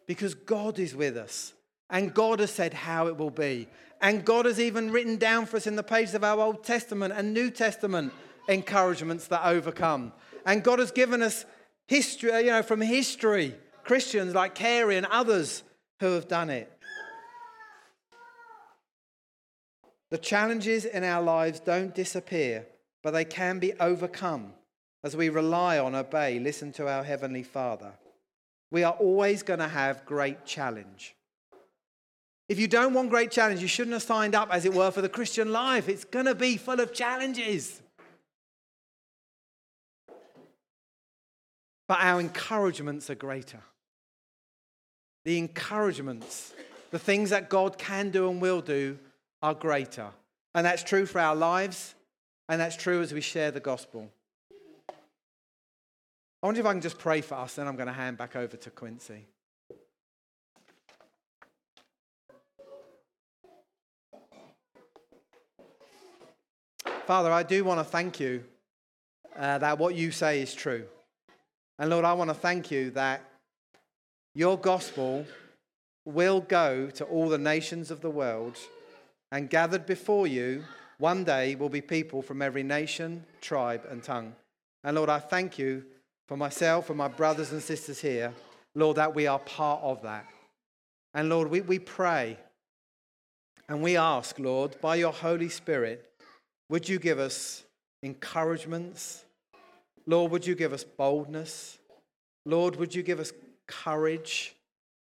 because 0.05 0.35
God 0.35 0.77
is 0.77 0.95
with 0.95 1.17
us. 1.17 1.53
And 1.89 2.13
God 2.13 2.39
has 2.39 2.51
said 2.51 2.73
how 2.73 3.07
it 3.07 3.17
will 3.17 3.31
be. 3.31 3.67
And 4.01 4.23
God 4.23 4.45
has 4.45 4.59
even 4.59 4.91
written 4.91 5.17
down 5.17 5.45
for 5.45 5.57
us 5.57 5.67
in 5.67 5.75
the 5.75 5.83
pages 5.83 6.15
of 6.15 6.23
our 6.23 6.39
Old 6.39 6.63
Testament 6.63 7.13
and 7.15 7.33
New 7.33 7.49
Testament 7.49 8.13
encouragements 8.47 9.27
that 9.27 9.45
overcome. 9.45 10.13
And 10.45 10.63
God 10.63 10.79
has 10.79 10.91
given 10.91 11.21
us 11.21 11.45
history, 11.87 12.31
you 12.39 12.51
know, 12.51 12.63
from 12.63 12.81
history, 12.81 13.55
Christians 13.83 14.33
like 14.33 14.55
Carey 14.55 14.97
and 14.97 15.05
others 15.07 15.63
who 15.99 16.13
have 16.13 16.27
done 16.27 16.49
it. 16.49 16.71
The 20.09 20.17
challenges 20.17 20.85
in 20.85 21.03
our 21.03 21.21
lives 21.21 21.59
don't 21.59 21.95
disappear, 21.95 22.67
but 23.01 23.11
they 23.11 23.25
can 23.25 23.59
be 23.59 23.73
overcome 23.79 24.53
as 25.03 25.15
we 25.15 25.29
rely 25.29 25.79
on, 25.79 25.95
obey, 25.95 26.37
listen 26.39 26.71
to 26.73 26.87
our 26.87 27.03
Heavenly 27.03 27.43
Father. 27.43 27.93
We 28.69 28.83
are 28.83 28.93
always 28.93 29.41
going 29.41 29.59
to 29.59 29.67
have 29.67 30.05
great 30.05 30.45
challenge. 30.45 31.15
If 32.47 32.59
you 32.59 32.67
don't 32.67 32.93
want 32.93 33.09
great 33.09 33.31
challenge, 33.31 33.61
you 33.61 33.67
shouldn't 33.67 33.93
have 33.93 34.03
signed 34.03 34.35
up, 34.35 34.49
as 34.51 34.65
it 34.65 34.73
were, 34.73 34.91
for 34.91 35.01
the 35.01 35.09
Christian 35.09 35.51
life. 35.51 35.87
It's 35.89 36.03
going 36.03 36.25
to 36.25 36.35
be 36.35 36.57
full 36.57 36.79
of 36.79 36.93
challenges. 36.93 37.81
But 41.91 41.99
our 41.99 42.21
encouragements 42.21 43.09
are 43.09 43.15
greater. 43.15 43.59
The 45.25 45.37
encouragements, 45.37 46.53
the 46.89 46.97
things 46.97 47.31
that 47.31 47.49
God 47.49 47.77
can 47.77 48.11
do 48.11 48.29
and 48.29 48.41
will 48.41 48.61
do, 48.61 48.97
are 49.43 49.53
greater. 49.53 50.07
And 50.55 50.65
that's 50.65 50.83
true 50.83 51.05
for 51.05 51.19
our 51.19 51.35
lives, 51.35 51.93
and 52.47 52.61
that's 52.61 52.77
true 52.77 53.01
as 53.01 53.11
we 53.11 53.19
share 53.19 53.51
the 53.51 53.59
gospel. 53.59 54.09
I 54.89 56.45
wonder 56.45 56.61
if 56.61 56.65
I 56.65 56.71
can 56.71 56.79
just 56.79 56.97
pray 56.97 57.19
for 57.19 57.35
us, 57.35 57.55
then 57.55 57.67
I'm 57.67 57.75
going 57.75 57.87
to 57.87 57.93
hand 57.93 58.17
back 58.17 58.37
over 58.37 58.55
to 58.55 58.69
Quincy. 58.69 59.25
Father, 67.05 67.33
I 67.33 67.43
do 67.43 67.65
want 67.65 67.81
to 67.81 67.83
thank 67.83 68.21
you 68.21 68.45
uh, 69.37 69.57
that 69.57 69.77
what 69.77 69.93
you 69.93 70.11
say 70.11 70.41
is 70.41 70.53
true. 70.53 70.85
And 71.81 71.89
Lord, 71.89 72.05
I 72.05 72.13
want 72.13 72.29
to 72.29 72.35
thank 72.35 72.69
you 72.69 72.91
that 72.91 73.27
your 74.35 74.55
gospel 74.55 75.25
will 76.05 76.39
go 76.39 76.91
to 76.91 77.03
all 77.05 77.27
the 77.27 77.39
nations 77.39 77.89
of 77.89 78.01
the 78.01 78.09
world, 78.11 78.55
and 79.31 79.49
gathered 79.49 79.87
before 79.87 80.27
you 80.27 80.63
one 80.99 81.23
day 81.23 81.55
will 81.55 81.69
be 81.69 81.81
people 81.81 82.21
from 82.21 82.39
every 82.39 82.61
nation, 82.61 83.25
tribe, 83.41 83.87
and 83.89 84.03
tongue. 84.03 84.35
And 84.83 84.95
Lord, 84.95 85.09
I 85.09 85.17
thank 85.17 85.57
you 85.57 85.83
for 86.27 86.37
myself 86.37 86.89
and 86.89 86.99
my 86.99 87.07
brothers 87.07 87.51
and 87.51 87.63
sisters 87.63 87.99
here, 87.99 88.31
Lord, 88.75 88.97
that 88.97 89.15
we 89.15 89.25
are 89.25 89.39
part 89.39 89.81
of 89.81 90.03
that. 90.03 90.27
And 91.15 91.29
Lord, 91.29 91.49
we, 91.49 91.61
we 91.61 91.79
pray 91.79 92.37
and 93.67 93.81
we 93.81 93.97
ask, 93.97 94.37
Lord, 94.37 94.79
by 94.81 94.97
your 94.97 95.13
Holy 95.13 95.49
Spirit, 95.49 96.07
would 96.69 96.87
you 96.87 96.99
give 96.99 97.17
us 97.17 97.63
encouragements? 98.03 99.25
Lord, 100.05 100.31
would 100.31 100.45
you 100.45 100.55
give 100.55 100.73
us 100.73 100.83
boldness? 100.83 101.77
Lord, 102.45 102.75
would 102.77 102.93
you 102.95 103.03
give 103.03 103.19
us 103.19 103.33
courage? 103.67 104.55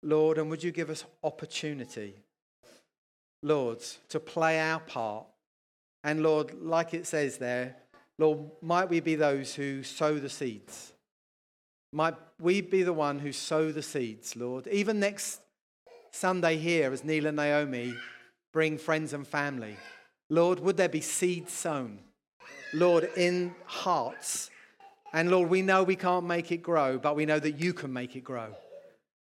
Lord, 0.03 0.39
and 0.39 0.49
would 0.51 0.63
you 0.63 0.71
give 0.71 0.91
us 0.91 1.05
opportunity, 1.25 2.15
Lord, 3.43 3.81
to 4.09 4.21
play 4.21 4.61
our 4.61 4.81
part? 4.81 5.27
And 6.05 6.23
Lord, 6.23 6.55
like 6.63 6.95
it 6.95 7.07
says 7.07 7.39
there, 7.39 7.77
Lord, 8.19 8.51
might 8.63 8.89
we 8.89 9.01
be 9.01 9.17
those 9.17 9.55
who 9.55 9.83
sow 9.83 10.19
the 10.19 10.29
seeds? 10.29 10.93
Might 11.93 12.15
we 12.41 12.61
be 12.61 12.83
the 12.83 12.93
one 12.93 13.19
who 13.19 13.33
sow 13.33 13.73
the 13.73 13.83
seeds, 13.83 14.37
Lord? 14.37 14.67
Even 14.69 15.01
next 15.01 15.41
Sunday 16.13 16.57
here, 16.57 16.93
as 16.93 17.05
Neil 17.05 17.27
and 17.27 17.37
Naomi 17.37 17.95
bring 18.53 18.79
friends 18.79 19.13
and 19.13 19.27
family, 19.27 19.77
Lord, 20.31 20.61
would 20.61 20.77
there 20.77 20.89
be 20.89 21.01
seeds 21.01 21.53
sown? 21.53 21.99
Lord, 22.75 23.09
in 23.17 23.55
hearts. 23.65 24.51
And 25.19 25.33
Lord, 25.33 25.51
we 25.51 25.63
know 25.63 25.83
we 25.83 25.97
can't 25.97 26.27
make 26.27 26.53
it 26.53 26.63
grow, 26.63 26.97
but 26.97 27.17
we 27.17 27.27
know 27.27 27.41
that 27.41 27.59
you 27.59 27.73
can 27.73 27.93
make 27.93 28.15
it 28.15 28.23
grow. 28.23 28.55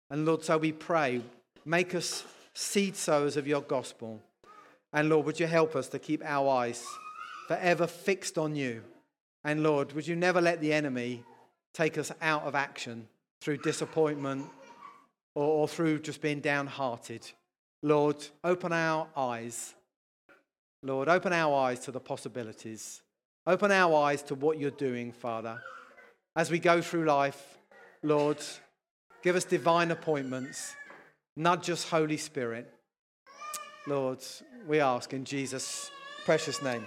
And 0.09 0.25
Lord, 0.25 0.45
so 0.45 0.57
we 0.57 0.71
pray, 0.71 1.21
make 1.65 1.97
us 1.97 2.23
seed 2.55 2.95
sowers 2.95 3.37
of 3.37 3.49
your 3.49 3.61
gospel. 3.61 4.21
And 4.93 5.09
Lord, 5.09 5.27
would 5.27 5.41
you 5.41 5.49
help 5.49 5.75
us 5.75 5.89
to 5.89 5.99
keep 5.99 6.25
our 6.25 6.49
eyes 6.49 6.87
forever 7.49 7.89
fixed 7.89 8.39
on 8.39 8.55
you? 8.55 8.85
And 9.43 9.65
Lord, 9.65 9.93
would 9.95 10.07
you 10.07 10.15
never 10.15 10.41
let 10.41 10.61
the 10.61 10.73
enemy 10.73 11.25
take 11.75 11.99
us 11.99 12.13
out 12.23 12.45
of 12.45 12.55
action 12.55 13.09
through 13.41 13.57
disappointment 13.57 14.47
or, 15.35 15.43
or 15.43 15.67
through 15.67 15.99
just 16.03 16.23
being 16.23 16.39
downhearted? 16.39 17.29
Lord, 17.83 18.25
open 18.45 18.73
our 18.73 19.09
eyes. 19.17 19.75
Lord, 20.85 21.09
open 21.09 21.33
our 21.33 21.53
eyes 21.53 21.81
to 21.81 21.91
the 21.91 21.99
possibilities. 21.99 23.03
Open 23.45 23.73
our 23.73 23.93
eyes 24.05 24.23
to 24.23 24.37
what 24.37 24.57
you're 24.57 24.71
doing, 24.71 25.11
Father. 25.11 25.61
As 26.37 26.51
we 26.51 26.59
go 26.59 26.81
through 26.81 27.05
life, 27.05 27.59
Lord, 28.03 28.39
Give 29.23 29.37
us 29.37 29.45
divine 29.45 29.91
appointments. 29.91 30.75
not 31.37 31.63
just 31.63 31.89
Holy 31.89 32.17
Spirit. 32.17 32.73
Lord, 33.87 34.19
we 34.67 34.81
ask 34.81 35.13
in 35.13 35.25
Jesus' 35.25 35.91
precious 36.25 36.63
name. 36.63 36.85